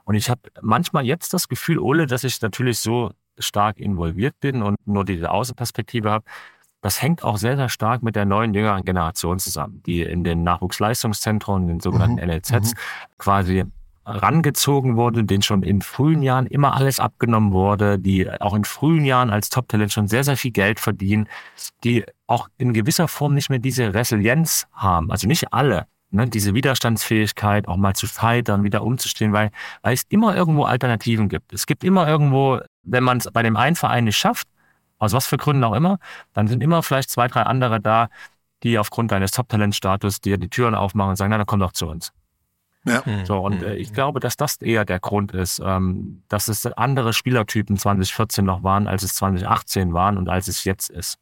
[0.03, 4.63] Und ich habe manchmal jetzt das Gefühl, Ole, dass ich natürlich so stark involviert bin
[4.63, 6.25] und nur diese Außenperspektive habe.
[6.81, 10.43] Das hängt auch sehr, sehr stark mit der neuen jüngeren Generation zusammen, die in den
[10.43, 12.31] Nachwuchsleistungszentren, in den sogenannten mhm.
[12.31, 12.77] NLZs, mhm.
[13.17, 13.63] quasi
[14.07, 19.03] rangezogen wurde, denen schon in frühen Jahren immer alles abgenommen wurde, die auch in frühen
[19.03, 21.27] Jahren als Top-Talent schon sehr, sehr viel Geld verdienen,
[21.83, 25.11] die auch in gewisser Form nicht mehr diese Resilienz haben.
[25.11, 30.03] Also nicht alle, ne, diese Widerstandsfähigkeit, auch mal zu scheitern, wieder umzustehen, weil, weil es
[30.07, 31.51] immer irgendwo Alternativen gibt.
[31.51, 34.47] Es gibt immer irgendwo, wenn man es bei dem einen Verein nicht schafft,
[34.99, 35.99] aus was für Gründen auch immer,
[36.33, 38.09] dann sind immer vielleicht zwei, drei andere da,
[38.63, 41.87] die aufgrund deines Top-Talent-Status dir die Türen aufmachen und sagen, na, dann komm doch zu
[41.87, 42.11] uns.
[42.85, 43.05] Ja.
[43.05, 43.25] Hm.
[43.25, 47.13] So, und äh, ich glaube, dass das eher der Grund ist, ähm, dass es andere
[47.13, 51.19] Spielertypen 2014 noch waren, als es 2018 waren und als es jetzt ist.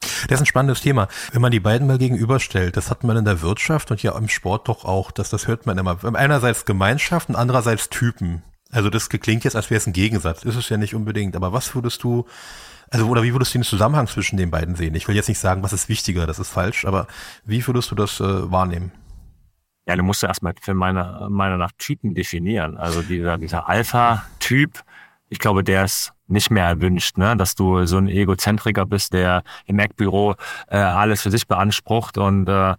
[0.00, 1.08] Das ist ein spannendes Thema.
[1.32, 4.28] Wenn man die beiden mal gegenüberstellt, das hat man in der Wirtschaft und ja im
[4.28, 5.98] Sport doch auch, dass das hört man immer.
[6.14, 8.42] Einerseits Gemeinschaft und andererseits Typen.
[8.70, 10.44] Also das klingt jetzt, als wäre es ein Gegensatz.
[10.44, 11.34] Ist es ja nicht unbedingt.
[11.34, 12.26] Aber was würdest du,
[12.90, 14.94] also oder wie würdest du den Zusammenhang zwischen den beiden sehen?
[14.94, 17.06] Ich will jetzt nicht sagen, was ist wichtiger, das ist falsch, aber
[17.44, 18.92] wie würdest du das äh, wahrnehmen?
[19.86, 22.76] Ja, du musst ja erstmal für meine, meiner nach Typen definieren.
[22.76, 24.82] Also dieser, dieser Alpha-Typ,
[25.30, 27.36] ich glaube, der ist nicht mehr erwünscht, ne?
[27.36, 30.34] dass du so ein Egozentriker bist, der im Mac-Büro
[30.68, 32.74] äh, alles für sich beansprucht und äh,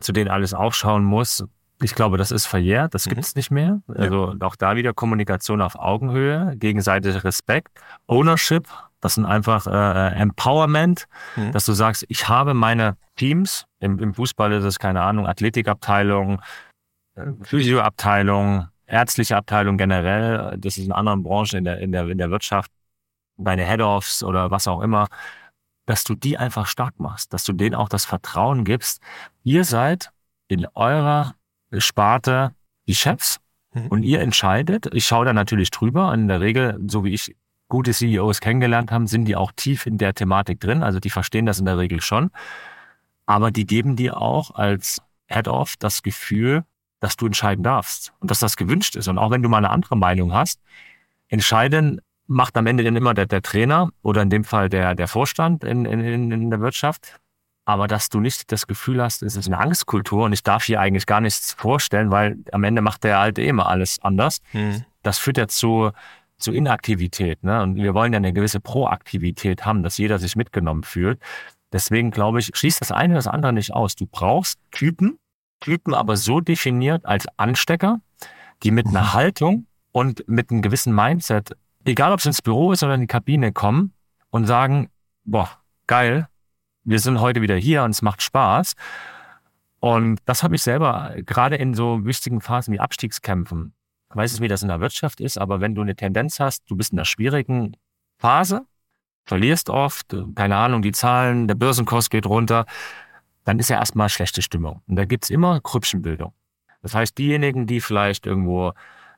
[0.00, 1.44] zu denen alles aufschauen muss.
[1.82, 3.10] Ich glaube, das ist verjährt, das mhm.
[3.10, 3.80] gibt es nicht mehr.
[3.88, 4.46] Also ja.
[4.46, 8.68] auch da wieder Kommunikation auf Augenhöhe, gegenseitiger Respekt, Ownership,
[9.00, 11.52] das sind einfach äh, Empowerment, mhm.
[11.52, 16.40] dass du sagst, ich habe meine Teams, im, im Fußball ist es, keine Ahnung, Athletikabteilung,
[17.14, 22.18] äh, Physioabteilung, ärztliche Abteilung generell, das ist in anderen Branchen in der, in der, in
[22.18, 22.70] der Wirtschaft,
[23.36, 25.08] deine Head-Offs oder was auch immer,
[25.86, 29.02] dass du die einfach stark machst, dass du denen auch das Vertrauen gibst.
[29.42, 30.10] Ihr seid
[30.48, 31.34] in eurer
[31.78, 32.54] Sparte
[32.86, 33.40] die Chefs
[33.74, 33.86] mhm.
[33.88, 34.92] und ihr entscheidet.
[34.92, 36.12] Ich schaue da natürlich drüber.
[36.12, 37.34] In der Regel, so wie ich
[37.70, 40.82] gute CEOs kennengelernt haben, sind die auch tief in der Thematik drin.
[40.82, 42.30] Also die verstehen das in der Regel schon.
[43.24, 46.64] Aber die geben dir auch als Head-Off das Gefühl,
[46.98, 49.08] dass du entscheiden darfst und dass das gewünscht ist.
[49.08, 50.60] Und auch wenn du mal eine andere Meinung hast,
[51.28, 55.08] entscheiden macht am Ende dann immer der, der Trainer oder in dem Fall der, der
[55.08, 57.18] Vorstand in, in, in der Wirtschaft.
[57.64, 60.80] Aber dass du nicht das Gefühl hast, es ist eine Angstkultur und ich darf hier
[60.80, 64.40] eigentlich gar nichts vorstellen, weil am Ende macht der Alte immer alles anders.
[64.52, 64.84] Hm.
[65.02, 65.46] Das führt ja
[66.40, 67.42] zu, Inaktivität.
[67.42, 67.62] Ne?
[67.62, 71.20] Und wir wollen ja eine gewisse Proaktivität haben, dass jeder sich mitgenommen fühlt.
[71.72, 73.94] Deswegen glaube ich, schließt das eine das andere nicht aus.
[73.94, 75.18] Du brauchst Typen,
[75.60, 78.00] Typen aber so definiert als Anstecker,
[78.62, 79.12] die mit einer mhm.
[79.12, 83.06] Haltung und mit einem gewissen Mindset, egal ob es ins Büro ist oder in die
[83.06, 83.92] Kabine kommen
[84.30, 84.88] und sagen,
[85.24, 85.50] boah,
[85.86, 86.28] geil,
[86.84, 88.74] wir sind heute wieder hier und es macht Spaß.
[89.80, 93.74] Und das habe ich selber gerade in so wichtigen Phasen wie Abstiegskämpfen.
[94.10, 96.68] Ich weiß nicht, wie das in der Wirtschaft ist, aber wenn du eine Tendenz hast,
[96.68, 97.76] du bist in einer schwierigen
[98.18, 98.66] Phase,
[99.24, 102.66] verlierst oft, keine Ahnung, die Zahlen, der Börsenkurs geht runter,
[103.44, 104.82] dann ist ja erstmal schlechte Stimmung.
[104.88, 106.32] Und da gibt's immer Krüppchenbildung.
[106.82, 108.72] Das heißt, diejenigen, die vielleicht irgendwo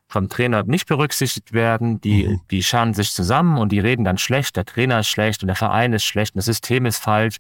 [0.09, 2.41] vom Trainer nicht berücksichtigt werden, die, mhm.
[2.51, 5.57] die scharen sich zusammen und die reden dann schlecht, der Trainer ist schlecht und der
[5.57, 7.39] Verein ist schlecht und das System ist falsch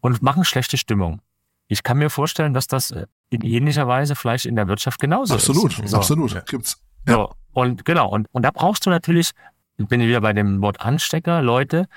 [0.00, 1.20] und machen schlechte Stimmung.
[1.68, 2.92] Ich kann mir vorstellen, dass das
[3.30, 5.94] in ähnlicher Weise vielleicht in der Wirtschaft genauso absolut, ist.
[5.94, 6.46] Absolut, absolut.
[6.46, 6.82] Gibt's.
[7.08, 7.14] Ja.
[7.14, 9.32] So, und genau, und, und da brauchst du natürlich,
[9.76, 11.88] ich bin wieder bei dem Wort Anstecker, Leute,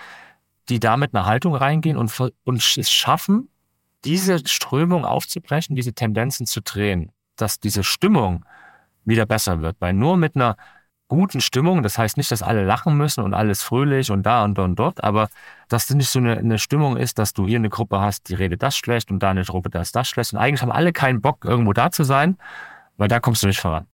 [0.70, 3.50] die da mit einer Haltung reingehen und, und es schaffen,
[4.06, 8.46] diese Strömung aufzubrechen, diese Tendenzen zu drehen, dass diese Stimmung
[9.06, 9.78] wieder besser wird.
[9.80, 10.56] Weil nur mit einer
[11.08, 14.58] guten Stimmung, das heißt nicht, dass alle lachen müssen und alles fröhlich und da und
[14.58, 15.28] da und dort, aber
[15.68, 18.34] dass das nicht so eine, eine Stimmung ist, dass du hier eine Gruppe hast, die
[18.34, 21.20] redet das schlecht und da eine Gruppe, das das schlecht und eigentlich haben alle keinen
[21.20, 22.38] Bock, irgendwo da zu sein,
[22.96, 23.88] weil da kommst du nicht voran.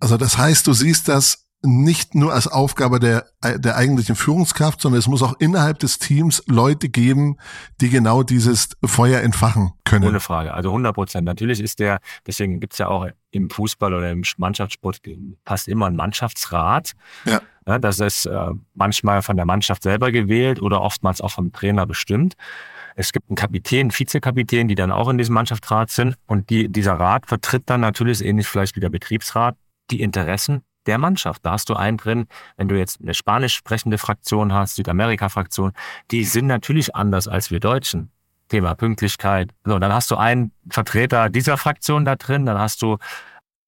[0.00, 4.98] Also das heißt, du siehst das nicht nur als Aufgabe der, der eigentlichen Führungskraft, sondern
[4.98, 7.36] es muss auch innerhalb des Teams Leute geben,
[7.82, 10.08] die genau dieses Feuer entfachen können.
[10.08, 11.26] Ohne Frage, also 100 Prozent.
[11.26, 15.00] Natürlich ist der, deswegen gibt's ja auch im Fußball oder im Mannschaftssport
[15.44, 16.92] passt immer ein Mannschaftsrat.
[17.26, 17.42] Ja.
[17.66, 21.86] ja das ist äh, manchmal von der Mannschaft selber gewählt oder oftmals auch vom Trainer
[21.86, 22.36] bestimmt.
[22.96, 26.16] Es gibt einen Kapitän, einen Vizekapitän, die dann auch in diesem Mannschaftsrat sind.
[26.26, 29.56] Und die, dieser Rat vertritt dann natürlich ähnlich vielleicht wie der Betriebsrat
[29.90, 31.44] die Interessen der Mannschaft.
[31.44, 32.26] Da hast du einen drin,
[32.56, 35.72] wenn du jetzt eine spanisch sprechende Fraktion hast, Südamerika-Fraktion,
[36.10, 38.10] die sind natürlich anders als wir Deutschen.
[38.48, 39.52] Thema Pünktlichkeit.
[39.64, 42.98] So, dann hast du einen Vertreter dieser Fraktion da drin, dann hast du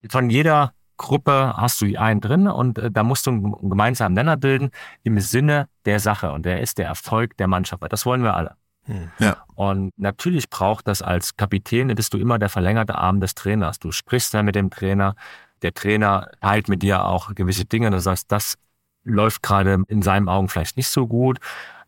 [0.08, 4.36] von jeder Gruppe hast du einen drin und äh, da musst du einen gemeinsamen Nenner
[4.36, 4.70] bilden
[5.02, 7.82] im Sinne der Sache und der ist der Erfolg der Mannschaft.
[7.90, 8.56] Das wollen wir alle.
[8.84, 9.10] Hm.
[9.18, 9.36] Ja.
[9.54, 13.78] Und natürlich braucht das als Kapitän, bist du immer der verlängerte Arm des Trainers.
[13.78, 15.14] Du sprichst ja mit dem Trainer,
[15.62, 17.90] der Trainer teilt mit dir auch gewisse Dinge.
[17.90, 18.56] Du sagst, das
[19.04, 21.38] läuft gerade in seinen Augen vielleicht nicht so gut.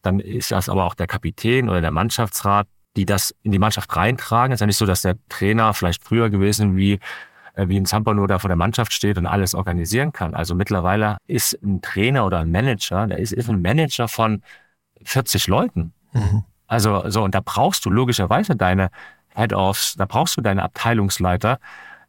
[0.03, 3.95] Dann ist das aber auch der Kapitän oder der Mannschaftsrat, die das in die Mannschaft
[3.97, 4.53] reintragen.
[4.53, 7.01] Es ist ja nicht so, dass der Trainer vielleicht früher gewesen wie
[7.55, 10.35] äh, wie ein Zampano da vor der Mannschaft steht und alles organisieren kann.
[10.35, 14.43] Also mittlerweile ist ein Trainer oder ein Manager, der ist, ist ein Manager von
[15.05, 15.93] 40 Leuten.
[16.13, 16.45] Mhm.
[16.67, 18.91] Also so, und da brauchst du logischerweise deine
[19.35, 21.59] Head-Offs, da brauchst du deine Abteilungsleiter,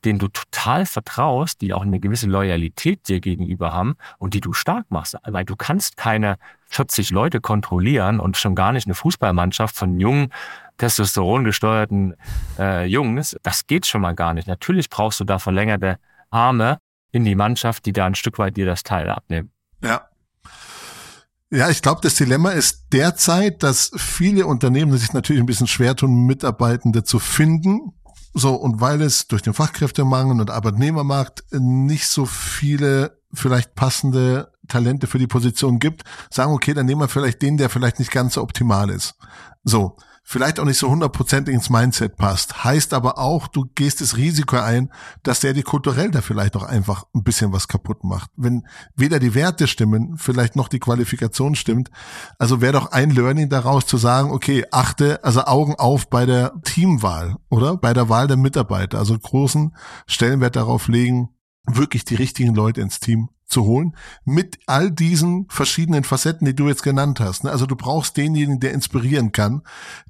[0.06, 4.54] denen du total vertraust, die auch eine gewisse Loyalität dir gegenüber haben und die du
[4.54, 5.18] stark machst.
[5.24, 6.38] Weil du kannst keine
[6.68, 10.32] 40 Leute kontrollieren und schon gar nicht eine Fußballmannschaft von jungen,
[10.78, 12.16] testosterongesteuerten
[12.60, 13.36] äh, Jungs.
[13.44, 14.48] Das geht schon mal gar nicht.
[14.48, 15.98] Natürlich brauchst du da verlängerte
[16.30, 16.80] Arme
[17.12, 19.52] in die Mannschaft, die da ein Stück weit dir das Teil abnehmen.
[19.82, 20.10] Ja.
[21.52, 25.96] Ja, ich glaube, das Dilemma ist derzeit, dass viele Unternehmen sich natürlich ein bisschen schwer
[25.96, 27.94] tun, Mitarbeitende zu finden,
[28.38, 35.08] so, und weil es durch den Fachkräftemangel und Arbeitnehmermarkt nicht so viele vielleicht passende Talente
[35.08, 38.34] für die Position gibt, sagen, okay, dann nehmen wir vielleicht den, der vielleicht nicht ganz
[38.34, 39.16] so optimal ist.
[39.64, 39.96] So
[40.28, 42.64] vielleicht auch nicht so hundertprozentig ins Mindset passt.
[42.64, 46.64] Heißt aber auch, du gehst das Risiko ein, dass der dir kulturell da vielleicht auch
[46.64, 48.32] einfach ein bisschen was kaputt macht.
[48.36, 51.92] Wenn weder die Werte stimmen, vielleicht noch die Qualifikation stimmt.
[52.40, 56.54] Also wäre doch ein Learning daraus zu sagen, okay, achte, also Augen auf bei der
[56.64, 57.78] Teamwahl, oder?
[57.78, 58.98] Bei der Wahl der Mitarbeiter.
[58.98, 61.30] Also großen Stellenwert darauf legen,
[61.68, 66.68] wirklich die richtigen Leute ins Team zu holen, mit all diesen verschiedenen Facetten, die du
[66.68, 67.44] jetzt genannt hast.
[67.44, 67.52] Ne?
[67.52, 69.62] Also du brauchst denjenigen, der inspirieren kann,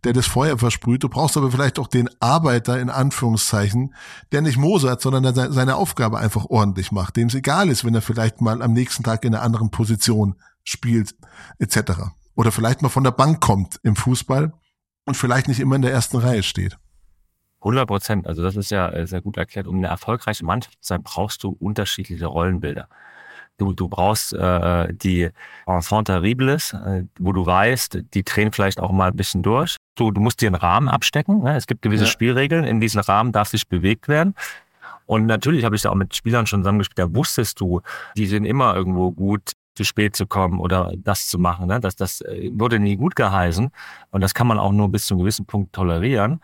[0.04, 1.04] der das Feuer versprüht.
[1.04, 3.93] Du brauchst aber vielleicht auch den Arbeiter in Anführungszeichen,
[4.32, 7.95] der nicht mosert, sondern der seine Aufgabe einfach ordentlich macht, dem es egal ist, wenn
[7.95, 11.15] er vielleicht mal am nächsten Tag in einer anderen Position spielt,
[11.60, 11.91] etc.
[12.36, 14.54] Oder vielleicht mal von der Bank kommt im Fußball
[15.06, 16.78] und vielleicht nicht immer in der ersten Reihe steht.
[17.60, 18.28] 100 Prozent.
[18.28, 19.67] Also das ist ja sehr gut erklärt.
[19.67, 22.88] Um eine erfolgreiche Mannschaft zu sein, brauchst du unterschiedliche Rollenbilder.
[23.58, 25.30] Du, du brauchst äh, die
[25.65, 29.78] Enfant terribles, äh, wo du weißt, die drehen vielleicht auch mal ein bisschen durch.
[29.96, 31.41] Du, du musst dir einen Rahmen abstecken.
[31.41, 31.56] Ne?
[31.56, 32.10] Es gibt gewisse ja.
[32.10, 32.65] Spielregeln.
[32.65, 34.36] In diesen Rahmen darf sich bewegt werden.
[35.06, 37.82] Und natürlich habe ich da auch mit Spielern schon zusammengespielt, da wusstest du,
[38.18, 41.68] die sind immer irgendwo gut zu spät zu kommen oder das zu machen.
[41.68, 41.80] Ne?
[41.80, 43.70] Das, das äh, wurde nie gut geheißen
[44.12, 46.41] und das kann man auch nur bis zu einem gewissen Punkt tolerieren.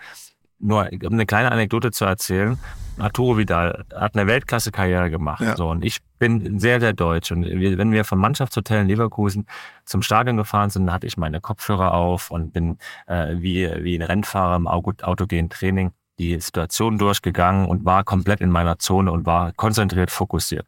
[0.62, 2.58] Nur um eine kleine Anekdote zu erzählen,
[3.00, 5.42] Arturo Vidal hat eine Weltklasse-Karriere gemacht.
[5.42, 5.56] Ja.
[5.56, 7.32] So, und ich bin sehr, sehr deutsch.
[7.32, 9.48] Und wenn wir vom Mannschaftshotel in Leverkusen
[9.86, 14.04] zum Stadion gefahren sind, hatte ich meine Kopfhörer auf und bin äh, wie, wie ein
[14.04, 19.54] Rennfahrer im autogenen Training die Situation durchgegangen und war komplett in meiner Zone und war
[19.54, 20.68] konzentriert fokussiert.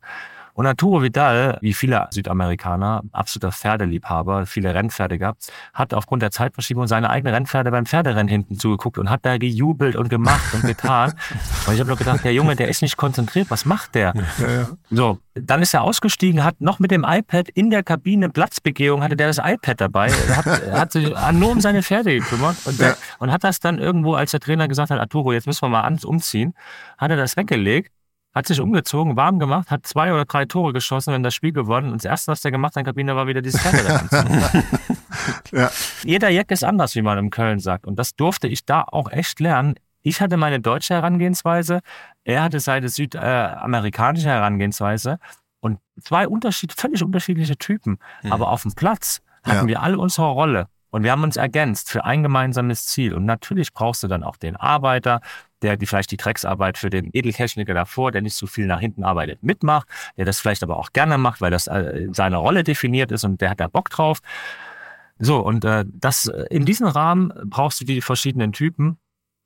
[0.53, 6.85] Und Arturo Vidal, wie viele Südamerikaner, absoluter Pferdeliebhaber, viele Rennpferde gehabt, hat aufgrund der Zeitverschiebung
[6.87, 11.13] seine eigenen Rennpferde beim Pferderennen hinten zugeguckt und hat da gejubelt und gemacht und getan.
[11.67, 14.13] und ich habe nur gedacht, der Junge, der ist nicht konzentriert, was macht der?
[14.39, 14.67] Ja, ja.
[14.91, 19.15] So, dann ist er ausgestiegen, hat noch mit dem iPad in der Kabine Platzbegehung, hatte
[19.15, 23.31] der das iPad dabei, hat, hat sich nur um seine Pferde gekümmert und, der, und
[23.31, 26.53] hat das dann irgendwo, als der Trainer gesagt hat, Arturo, jetzt müssen wir mal umziehen,
[26.97, 27.91] hat er das weggelegt
[28.33, 31.91] hat sich umgezogen, warm gemacht, hat zwei oder drei Tore geschossen und das Spiel gewonnen.
[31.91, 34.09] Und das Erste, was der gemacht hat in der Kabine, war wieder dieses Pferde
[35.51, 35.69] ja.
[36.03, 37.85] Jeder Jack ist anders, wie man in Köln sagt.
[37.85, 39.75] Und das durfte ich da auch echt lernen.
[40.01, 41.81] Ich hatte meine deutsche Herangehensweise,
[42.23, 45.19] er hatte seine südamerikanische Herangehensweise
[45.59, 47.99] und zwei Unterschied, völlig unterschiedliche Typen.
[48.23, 48.33] Mhm.
[48.33, 49.67] Aber auf dem Platz hatten ja.
[49.67, 50.67] wir alle unsere Rolle.
[50.89, 53.15] Und wir haben uns ergänzt für ein gemeinsames Ziel.
[53.15, 55.21] Und natürlich brauchst du dann auch den Arbeiter,
[55.63, 59.03] der die vielleicht die Drecksarbeit für den Edeltechniker davor, der nicht so viel nach hinten
[59.03, 63.11] arbeitet, mitmacht, der das vielleicht aber auch gerne macht, weil das äh, seine Rolle definiert
[63.11, 64.19] ist und der hat da Bock drauf.
[65.19, 68.97] So, und äh, das in diesem Rahmen brauchst du die verschiedenen Typen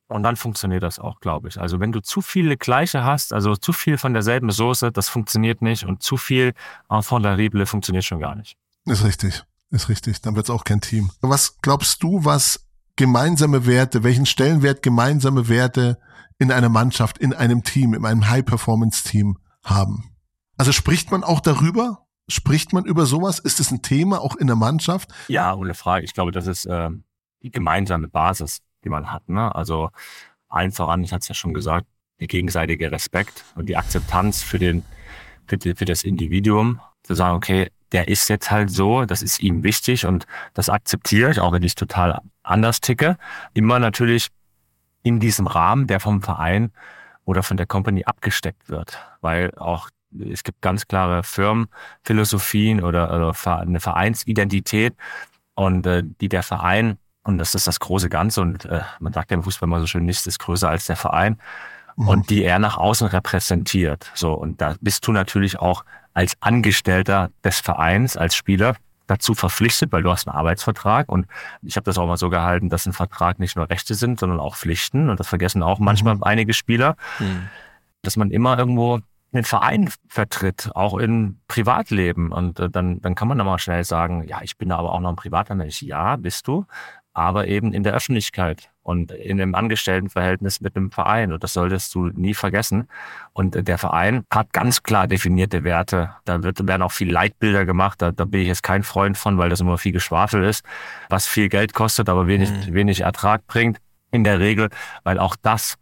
[0.07, 1.59] und dann funktioniert das auch, glaube ich.
[1.59, 5.61] Also wenn du zu viele gleiche hast, also zu viel von derselben Soße, das funktioniert
[5.61, 6.53] nicht und zu viel
[6.89, 8.57] Enfant terrible funktioniert schon gar nicht.
[8.85, 9.43] Ist richtig.
[9.69, 11.11] Ist richtig, dann wird es auch kein Team.
[11.19, 12.66] Was glaubst du, was
[12.97, 15.97] gemeinsame Werte, welchen Stellenwert gemeinsame Werte
[16.37, 20.11] in einer Mannschaft, in einem Team, in einem High-Performance-Team haben?
[20.57, 22.05] Also spricht man auch darüber?
[22.27, 23.39] Spricht man über sowas?
[23.39, 25.11] Ist es ein Thema auch in der Mannschaft?
[25.29, 26.03] Ja, ohne Frage.
[26.03, 26.89] Ich glaube, das ist äh,
[27.41, 29.29] die gemeinsame Basis, die man hat.
[29.29, 29.55] Ne?
[29.55, 29.89] Also
[30.49, 31.87] allen voran, ich hatte es ja schon gesagt,
[32.19, 34.83] der gegenseitige Respekt und die Akzeptanz für den
[35.47, 39.63] für, für das Individuum, zu sagen, okay, der ist jetzt halt so, das ist ihm
[39.63, 43.17] wichtig und das akzeptiere ich, auch wenn ich total anders ticke.
[43.53, 44.29] Immer natürlich
[45.03, 46.71] in diesem Rahmen, der vom Verein
[47.25, 49.89] oder von der Company abgesteckt wird, weil auch
[50.31, 54.95] es gibt ganz klare Firmenphilosophien oder, oder eine Vereinsidentität
[55.53, 59.31] und äh, die der Verein und das ist das große Ganze und äh, man sagt
[59.31, 61.37] ja im Fußball mal so schön, nichts ist größer als der Verein
[61.97, 62.07] mhm.
[62.07, 64.11] und die er nach außen repräsentiert.
[64.13, 65.83] So und da bist du natürlich auch
[66.13, 68.75] als Angestellter des Vereins, als Spieler
[69.07, 71.27] dazu verpflichtet, weil du hast einen Arbeitsvertrag und
[71.61, 74.39] ich habe das auch mal so gehalten, dass ein Vertrag nicht nur Rechte sind, sondern
[74.39, 76.23] auch Pflichten und das vergessen auch manchmal mhm.
[76.23, 77.47] einige Spieler, mhm.
[78.01, 78.99] dass man immer irgendwo
[79.33, 83.83] einen Verein vertritt, auch im Privatleben und äh, dann, dann kann man da mal schnell
[83.83, 85.81] sagen, ja, ich bin da aber auch noch ein privater Mensch.
[85.81, 86.65] Ja, bist du,
[87.17, 91.33] aber eben in der Öffentlichkeit und in einem Angestelltenverhältnis mit einem Verein.
[91.33, 92.87] Und das solltest du nie vergessen.
[93.33, 96.11] Und der Verein hat ganz klar definierte Werte.
[96.25, 98.03] Da wird, werden auch viele Leitbilder gemacht.
[98.03, 100.63] Da, da bin ich jetzt kein Freund von, weil das immer viel Geschwafel ist,
[101.09, 102.73] was viel Geld kostet, aber wenig, mhm.
[102.75, 103.79] wenig Ertrag bringt.
[104.11, 104.69] In der Regel,
[105.03, 105.75] weil auch das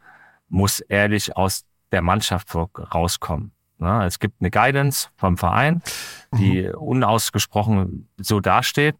[0.48, 3.52] muss ehrlich aus der Mannschaft rauskommen.
[3.80, 5.82] Ja, es gibt eine Guidance vom Verein,
[6.38, 6.76] die mhm.
[6.76, 8.95] unausgesprochen so dasteht.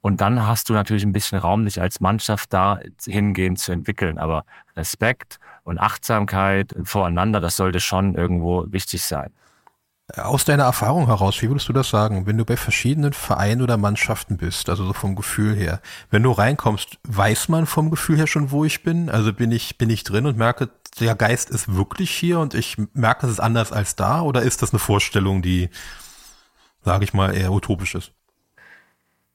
[0.00, 4.18] Und dann hast du natürlich ein bisschen Raum, dich als Mannschaft da hingehend zu entwickeln.
[4.18, 4.44] Aber
[4.76, 9.30] Respekt und Achtsamkeit voreinander, das sollte schon irgendwo wichtig sein.
[10.16, 13.76] Aus deiner Erfahrung heraus, wie würdest du das sagen, wenn du bei verschiedenen Vereinen oder
[13.76, 18.26] Mannschaften bist, also so vom Gefühl her, wenn du reinkommst, weiß man vom Gefühl her
[18.26, 19.08] schon, wo ich bin?
[19.08, 22.76] Also bin ich, bin ich drin und merke, der Geist ist wirklich hier und ich
[22.92, 24.22] merke, es ist anders als da?
[24.22, 25.70] Oder ist das eine Vorstellung, die,
[26.82, 28.12] sage ich mal, eher utopisch ist?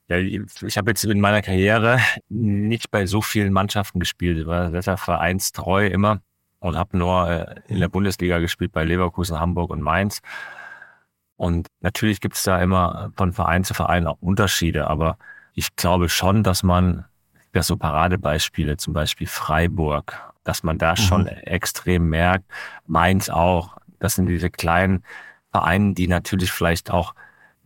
[0.08, 4.38] Ja, ich habe jetzt in meiner Karriere nicht bei so vielen Mannschaften gespielt.
[4.38, 6.22] Ich war sehr vereinstreu immer
[6.60, 10.22] und habe nur äh, in der Bundesliga gespielt bei Leverkusen, Hamburg und Mainz.
[11.38, 15.18] Und natürlich gibt es da immer von Verein zu Verein auch Unterschiede, aber
[15.54, 17.06] ich glaube schon, dass man,
[17.54, 20.98] ja so Paradebeispiele, zum Beispiel Freiburg, dass man da mhm.
[20.98, 22.46] schon extrem merkt,
[22.86, 25.04] Mainz auch, das sind diese kleinen
[25.52, 27.15] Vereine, die natürlich vielleicht auch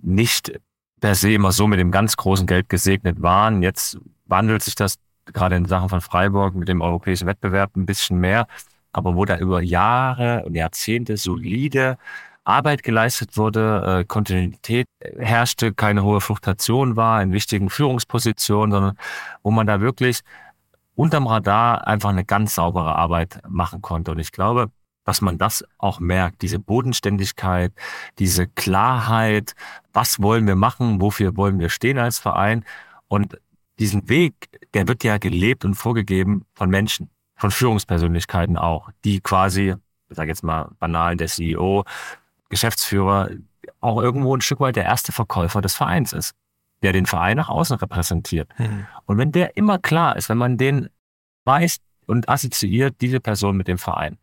[0.01, 0.59] nicht
[0.99, 3.61] per se immer so mit dem ganz großen Geld gesegnet waren.
[3.61, 4.95] Jetzt wandelt sich das
[5.25, 8.47] gerade in Sachen von Freiburg mit dem europäischen Wettbewerb ein bisschen mehr,
[8.91, 11.97] aber wo da über Jahre und Jahrzehnte solide
[12.43, 14.87] Arbeit geleistet wurde, äh, Kontinuität
[15.17, 18.97] herrschte, keine hohe Fluktuation war in wichtigen Führungspositionen, sondern
[19.43, 20.21] wo man da wirklich
[20.95, 24.11] unterm Radar einfach eine ganz saubere Arbeit machen konnte.
[24.11, 24.71] Und ich glaube,
[25.05, 27.73] dass man das auch merkt, diese Bodenständigkeit,
[28.19, 29.55] diese Klarheit,
[29.93, 32.63] was wollen wir machen, wofür wollen wir stehen als Verein.
[33.07, 33.39] Und
[33.79, 34.33] diesen Weg,
[34.73, 39.75] der wird ja gelebt und vorgegeben von Menschen, von Führungspersönlichkeiten auch, die quasi,
[40.09, 41.85] ich sage jetzt mal banal, der CEO,
[42.49, 43.29] Geschäftsführer,
[43.79, 46.33] auch irgendwo ein Stück weit der erste Verkäufer des Vereins ist,
[46.81, 48.49] der den Verein nach außen repräsentiert.
[48.57, 48.85] Mhm.
[49.05, 50.89] Und wenn der immer klar ist, wenn man den
[51.45, 51.77] weiß
[52.07, 54.17] und assoziiert diese Person mit dem Verein,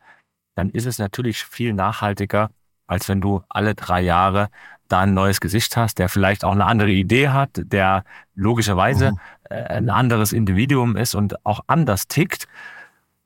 [0.56, 2.50] dann ist es natürlich viel nachhaltiger,
[2.88, 4.48] als wenn du alle drei Jahre
[4.88, 8.04] da ein neues Gesicht hast, der vielleicht auch eine andere Idee hat, der
[8.34, 9.18] logischerweise mhm.
[9.50, 12.48] äh, ein anderes Individuum ist und auch anders tickt.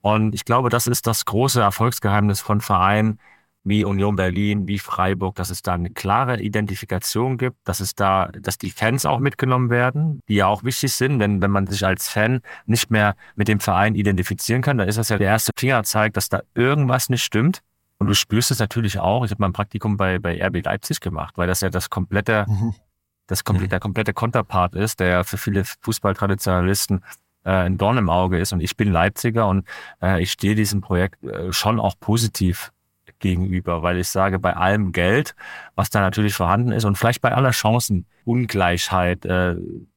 [0.01, 3.19] Und ich glaube, das ist das große Erfolgsgeheimnis von Vereinen,
[3.63, 8.27] wie Union Berlin, wie Freiburg, dass es da eine klare Identifikation gibt, dass es da,
[8.27, 11.85] dass die Fans auch mitgenommen werden, die ja auch wichtig sind, denn wenn man sich
[11.85, 15.51] als Fan nicht mehr mit dem Verein identifizieren kann, dann ist das ja der erste
[15.55, 17.61] Fingerzeig, dass da irgendwas nicht stimmt.
[17.99, 19.23] Und du spürst es natürlich auch.
[19.25, 22.73] Ich habe mein Praktikum bei, bei RB Leipzig gemacht, weil das ja das komplette, mhm.
[23.27, 27.03] das komplette, der komplette Konterpart ist, der ja für viele Fußballtraditionalisten
[27.43, 28.53] äh, ein Dorn im Auge ist.
[28.53, 29.67] Und ich bin Leipziger und
[30.01, 32.71] äh, ich stehe diesem Projekt äh, schon auch positiv
[33.21, 35.35] gegenüber, weil ich sage, bei allem Geld,
[35.75, 39.55] was da natürlich vorhanden ist und vielleicht bei aller Chancenungleichheit, äh,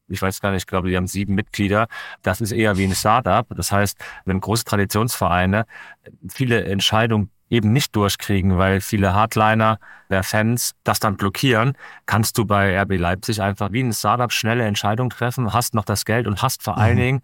[0.08, 1.86] ich weiß gar nicht, ich glaube, die haben sieben Mitglieder.
[2.22, 3.46] Das ist eher wie ein Startup.
[3.56, 5.64] Das heißt, wenn große Traditionsvereine
[6.28, 9.78] viele Entscheidungen eben nicht durchkriegen, weil viele Hardliner
[10.10, 14.64] der Fans das dann blockieren, kannst du bei RB Leipzig einfach wie ein Startup schnelle
[14.64, 16.80] Entscheidungen treffen, hast noch das Geld und hast vor mhm.
[16.80, 17.22] allen Dingen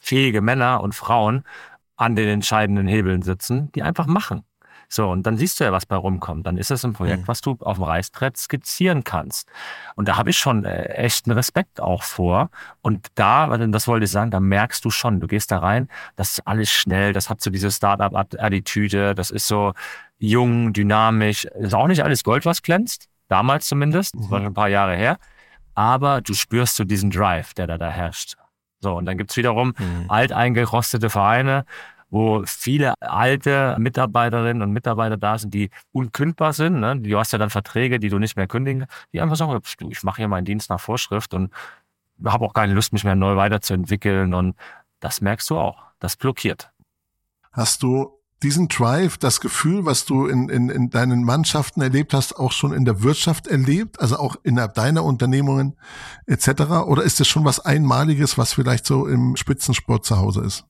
[0.00, 1.44] fähige Männer und Frauen
[1.96, 4.42] an den entscheidenden Hebeln sitzen, die einfach machen.
[4.88, 6.46] So, und dann siehst du ja, was bei rumkommt.
[6.46, 7.28] Dann ist es ein Projekt, mhm.
[7.28, 9.48] was du auf dem Reißbrett skizzieren kannst.
[9.94, 12.50] Und da habe ich schon äh, echt einen Respekt auch vor.
[12.82, 16.32] Und da, das wollte ich sagen, da merkst du schon, du gehst da rein, das
[16.32, 19.72] ist alles schnell, das hat so diese Startup-Attitüde, das ist so
[20.18, 21.44] jung, dynamisch.
[21.44, 23.08] ist auch nicht alles Gold, was glänzt.
[23.28, 24.14] Damals zumindest.
[24.14, 24.44] Das war mhm.
[24.44, 25.18] schon ein paar Jahre her.
[25.74, 28.36] Aber du spürst so diesen Drive, der da, da herrscht.
[28.80, 30.04] So, und dann gibt's wiederum mhm.
[30.08, 31.64] alteingerostete Vereine,
[32.10, 36.80] wo viele alte Mitarbeiterinnen und Mitarbeiter da sind, die unkündbar sind.
[36.80, 36.98] Ne?
[37.00, 40.02] Du hast ja dann Verträge, die du nicht mehr kündigen, die einfach sagen, du, ich
[40.02, 41.52] mache hier meinen Dienst nach Vorschrift und
[42.24, 44.34] habe auch keine Lust, mich mehr neu weiterzuentwickeln.
[44.34, 44.56] Und
[45.00, 45.82] das merkst du auch.
[45.98, 46.70] Das blockiert.
[47.52, 52.34] Hast du diesen Drive, das Gefühl, was du in, in, in deinen Mannschaften erlebt hast,
[52.34, 55.76] auch schon in der Wirtschaft erlebt, also auch innerhalb deiner Unternehmungen
[56.26, 56.48] etc.
[56.86, 60.66] Oder ist es schon was Einmaliges, was vielleicht so im Spitzensport zu Hause ist?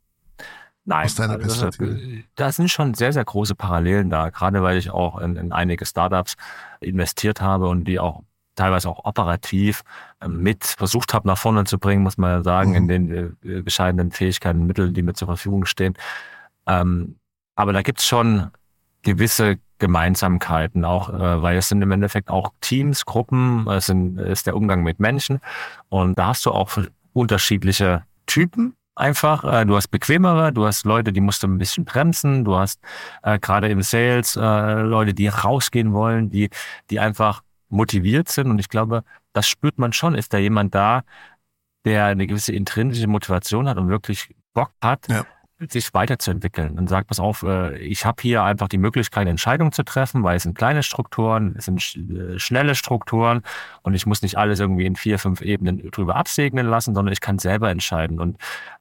[0.87, 2.23] Nein, also, Perspektive?
[2.37, 5.85] Da sind schon sehr, sehr große Parallelen da, gerade weil ich auch in, in einige
[5.85, 6.37] Startups
[6.81, 8.23] investiert habe und die auch
[8.55, 9.83] teilweise auch operativ
[10.23, 12.77] ähm, mit versucht habe, nach vorne zu bringen, muss man ja sagen, mhm.
[12.77, 15.95] in den äh, bescheidenen Fähigkeiten und Mitteln, die mir zur Verfügung stehen.
[16.67, 17.17] Ähm,
[17.57, 18.51] aber da gibt's schon
[19.03, 24.47] gewisse Gemeinsamkeiten, auch äh, weil es sind im Endeffekt auch Teams, Gruppen, es sind, ist
[24.47, 25.41] der Umgang mit Menschen
[25.89, 26.71] und da hast du auch
[27.13, 29.45] unterschiedliche Typen einfach.
[29.45, 32.81] Äh, du hast bequemere, du hast Leute, die musst du ein bisschen bremsen, du hast
[33.23, 36.51] äh, gerade im Sales äh, Leute, die rausgehen wollen, die,
[36.91, 38.51] die einfach motiviert sind.
[38.51, 40.15] Und ich glaube, das spürt man schon.
[40.15, 41.03] Ist da jemand da,
[41.85, 45.25] der eine gewisse intrinsische Motivation hat und wirklich Bock hat, ja
[45.59, 49.85] sich weiterzuentwickeln und sagt, pass auf, äh, ich habe hier einfach die Möglichkeit, Entscheidungen zu
[49.85, 53.43] treffen, weil es sind kleine Strukturen, es sind äh, schnelle Strukturen
[53.83, 57.21] und ich muss nicht alles irgendwie in vier, fünf Ebenen drüber absegnen lassen, sondern ich
[57.21, 58.21] kann selber entscheiden.
[58.21, 58.37] Und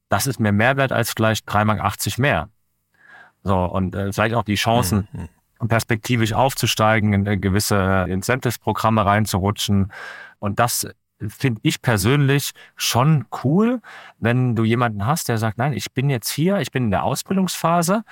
[0.09, 2.49] das ist mir mehr wert als vielleicht 3 Mark 80 mehr.
[3.43, 5.67] So, und äh, vielleicht auch die Chancen, mhm.
[5.67, 9.93] perspektivisch aufzusteigen, in gewisse Incentives-Programme reinzurutschen.
[10.39, 10.87] Und das
[11.29, 13.81] finde ich persönlich schon cool,
[14.19, 17.03] wenn du jemanden hast, der sagt, nein, ich bin jetzt hier, ich bin in der
[17.03, 18.03] Ausbildungsphase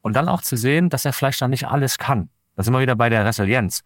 [0.00, 2.28] und dann auch zu sehen, dass er vielleicht noch nicht alles kann.
[2.56, 3.82] Da sind wir wieder bei der Resilienz.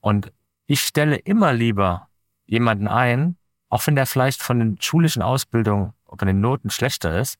[0.00, 0.32] Und
[0.66, 2.08] ich stelle immer lieber
[2.46, 3.36] jemanden ein,
[3.68, 7.38] auch wenn der vielleicht von den schulischen Ausbildungen, von den Noten schlechter ist,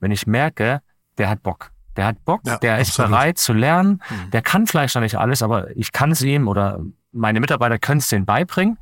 [0.00, 0.80] wenn ich merke,
[1.18, 1.72] der hat Bock.
[1.96, 3.10] Der hat Bock, ja, der ist absolut.
[3.10, 4.30] bereit zu lernen, mhm.
[4.30, 6.80] der kann vielleicht noch nicht alles, aber ich kann es ihm oder
[7.12, 8.78] meine Mitarbeiter können es denen beibringen.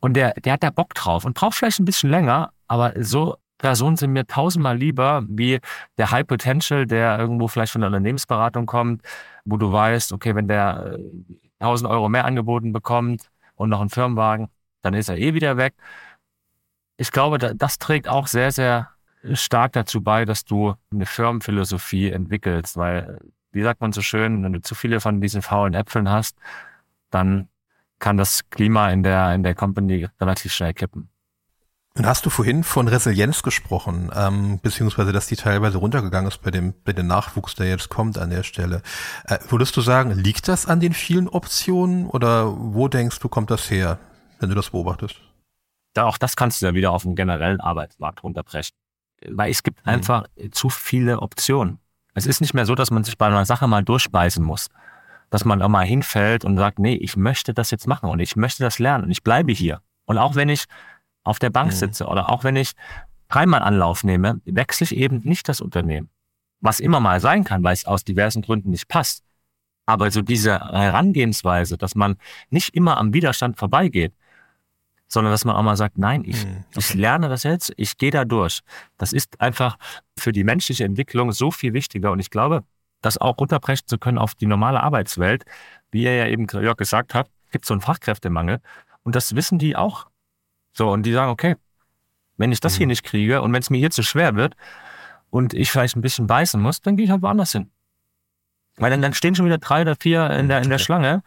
[0.00, 3.36] Und der, der hat da Bock drauf und braucht vielleicht ein bisschen länger, aber so
[3.58, 5.60] Personen sind mir tausendmal lieber wie
[5.96, 9.02] der High Potential, der irgendwo vielleicht von der Unternehmensberatung kommt,
[9.44, 10.98] wo du weißt, okay, wenn der
[11.60, 14.48] 1000 äh, Euro mehr angeboten bekommt und noch einen Firmenwagen,
[14.82, 15.74] dann ist er eh wieder weg.
[16.98, 18.90] Ich glaube, das trägt auch sehr, sehr
[19.32, 23.18] stark dazu bei, dass du eine Firmenphilosophie entwickelst, weil,
[23.52, 26.36] wie sagt man so schön, wenn du zu viele von diesen faulen Äpfeln hast,
[27.10, 27.48] dann
[27.98, 31.08] kann das Klima in der, in der Company relativ schnell kippen.
[31.96, 36.50] Nun hast du vorhin von Resilienz gesprochen, ähm, beziehungsweise dass die teilweise runtergegangen ist bei
[36.50, 38.82] dem, bei dem Nachwuchs, der jetzt kommt an der Stelle.
[39.24, 43.50] Äh, würdest du sagen, liegt das an den vielen Optionen oder wo denkst du, kommt
[43.50, 43.98] das her,
[44.40, 45.16] wenn du das beobachtest?
[45.94, 48.76] Da, auch das kannst du ja wieder auf den generellen Arbeitsmarkt runterbrechen.
[49.30, 49.92] Weil es gibt mhm.
[49.92, 51.78] einfach zu viele Optionen.
[52.12, 54.68] Es ist nicht mehr so, dass man sich bei einer Sache mal durchbeißen muss.
[55.30, 58.36] Dass man auch mal hinfällt und sagt, nee, ich möchte das jetzt machen und ich
[58.36, 59.80] möchte das lernen und ich bleibe hier.
[60.04, 60.64] Und auch wenn ich
[61.24, 61.76] auf der Bank mhm.
[61.76, 62.72] sitze oder auch wenn ich
[63.28, 66.08] dreimal Anlauf nehme, wechsle ich eben nicht das Unternehmen.
[66.60, 69.24] Was immer mal sein kann, weil es aus diversen Gründen nicht passt.
[69.84, 72.16] Aber so diese Herangehensweise, dass man
[72.50, 74.12] nicht immer am Widerstand vorbeigeht,
[75.08, 76.64] sondern dass man auch mal sagt, nein, ich, mhm.
[76.76, 78.60] ich lerne das jetzt, ich gehe da durch.
[78.98, 79.78] Das ist einfach
[80.18, 82.10] für die menschliche Entwicklung so viel wichtiger.
[82.10, 82.64] Und ich glaube,
[83.02, 85.44] das auch runterbrechen zu können auf die normale Arbeitswelt,
[85.90, 88.60] wie er ja eben Jörg gesagt hat, gibt es so einen Fachkräftemangel.
[89.02, 90.06] Und das wissen die auch
[90.72, 91.56] so, und die sagen, okay,
[92.36, 92.78] wenn ich das mhm.
[92.78, 94.54] hier nicht kriege und wenn es mir hier zu schwer wird
[95.30, 97.70] und ich vielleicht ein bisschen beißen muss, dann gehe ich halt woanders hin.
[98.76, 101.22] Weil dann, dann stehen schon wieder drei oder vier in der, in der Schlange,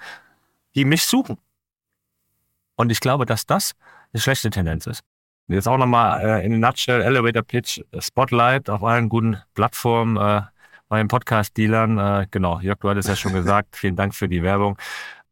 [0.76, 1.38] die mich suchen.
[2.76, 3.74] Und ich glaube, dass das
[4.13, 5.01] eine schlechte Tendenz ist.
[5.47, 10.43] Jetzt auch nochmal äh, in nutshell, Elevator Pitch, Spotlight auf allen guten Plattformen, äh,
[10.89, 11.97] bei den Podcast-Dealern.
[11.97, 14.77] Äh, genau, Jörg, du hattest ja schon gesagt, vielen Dank für die Werbung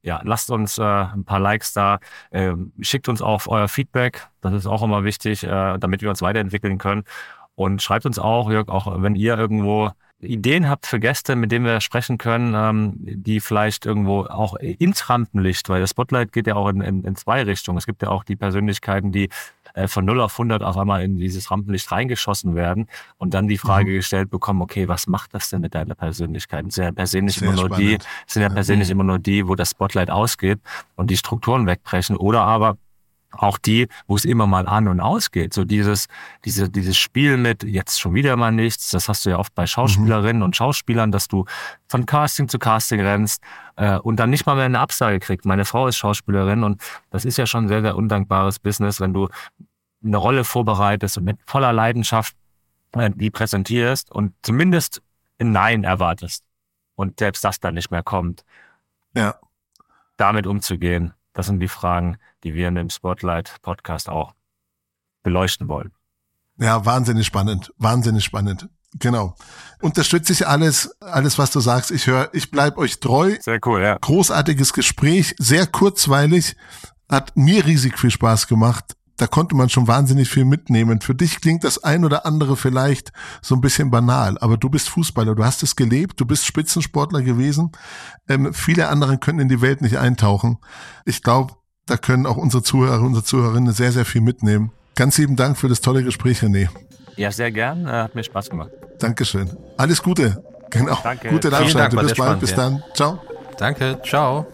[0.07, 1.99] ja, lasst uns äh, ein paar Likes da,
[2.31, 6.21] äh, schickt uns auch euer Feedback, das ist auch immer wichtig, äh, damit wir uns
[6.21, 7.03] weiterentwickeln können.
[7.55, 11.65] Und schreibt uns auch, Jörg, auch wenn ihr irgendwo Ideen habt für Gäste, mit denen
[11.65, 16.55] wir sprechen können, ähm, die vielleicht irgendwo auch ins Rampenlicht, weil das Spotlight geht ja
[16.55, 17.77] auch in, in, in zwei Richtungen.
[17.77, 19.29] Es gibt ja auch die Persönlichkeiten, die
[19.77, 23.59] äh, von 0 auf 100 auf einmal in dieses Rampenlicht reingeschossen werden und dann die
[23.59, 23.95] Frage mhm.
[23.95, 26.71] gestellt bekommen, okay, was macht das denn mit deiner Persönlichkeit?
[26.71, 28.93] sind ja persönlich Sehr immer nur die, sind ja persönlich mhm.
[28.93, 30.59] immer nur die, wo das Spotlight ausgeht
[30.95, 32.77] und die Strukturen wegbrechen oder aber
[33.31, 35.53] auch die, wo es immer mal an und aus geht.
[35.53, 36.07] So dieses,
[36.45, 38.91] diese, dieses Spiel mit jetzt schon wieder mal nichts.
[38.91, 40.43] Das hast du ja oft bei Schauspielerinnen mhm.
[40.43, 41.45] und Schauspielern, dass du
[41.87, 43.41] von Casting zu Casting rennst
[43.75, 45.45] äh, und dann nicht mal mehr eine Absage kriegst.
[45.45, 49.13] Meine Frau ist Schauspielerin und das ist ja schon ein sehr, sehr undankbares Business, wenn
[49.13, 49.27] du
[50.03, 52.35] eine Rolle vorbereitest und mit voller Leidenschaft
[52.93, 55.01] äh, die präsentierst und zumindest
[55.39, 56.43] ein Nein erwartest
[56.95, 58.43] und selbst das dann nicht mehr kommt.
[59.15, 59.35] Ja.
[60.17, 61.13] Damit umzugehen.
[61.33, 64.33] Das sind die Fragen, die wir in dem Spotlight Podcast auch
[65.23, 65.91] beleuchten wollen.
[66.57, 68.67] Ja, wahnsinnig spannend, wahnsinnig spannend.
[68.93, 69.35] Genau.
[69.81, 71.91] Unterstütze ich alles, alles, was du sagst.
[71.91, 73.35] Ich höre, ich bleib euch treu.
[73.41, 73.97] Sehr cool, ja.
[73.99, 76.55] Großartiges Gespräch, sehr kurzweilig,
[77.09, 81.01] hat mir riesig viel Spaß gemacht da konnte man schon wahnsinnig viel mitnehmen.
[81.01, 83.11] Für dich klingt das ein oder andere vielleicht
[83.41, 87.21] so ein bisschen banal, aber du bist Fußballer, du hast es gelebt, du bist Spitzensportler
[87.21, 87.71] gewesen.
[88.29, 90.57] Ähm, viele andere können in die Welt nicht eintauchen.
[91.05, 91.53] Ich glaube,
[91.87, 94.71] da können auch unsere Zuhörer, unsere Zuhörerinnen sehr, sehr viel mitnehmen.
[94.95, 96.69] Ganz lieben Dank für das tolle Gespräch, René.
[97.15, 97.87] Ja, sehr gern.
[97.87, 98.69] Äh, hat mir Spaß gemacht.
[98.99, 99.49] Dankeschön.
[99.77, 100.43] Alles Gute.
[100.69, 100.97] Genau.
[101.01, 101.29] Danke.
[101.29, 101.95] Gute Landschaften.
[101.95, 102.17] Bis bald.
[102.17, 102.83] Spannend, Bis dann.
[102.93, 103.19] Ciao.
[103.57, 103.99] Danke.
[104.03, 104.45] Ciao.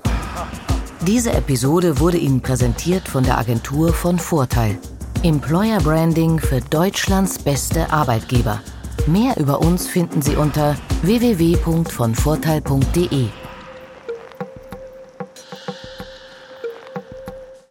[1.08, 4.78] Diese Episode wurde Ihnen präsentiert von der Agentur von Vorteil.
[5.22, 8.62] Employer Branding für Deutschlands beste Arbeitgeber.
[9.06, 13.43] Mehr über uns finden Sie unter www.vonvorteil.de.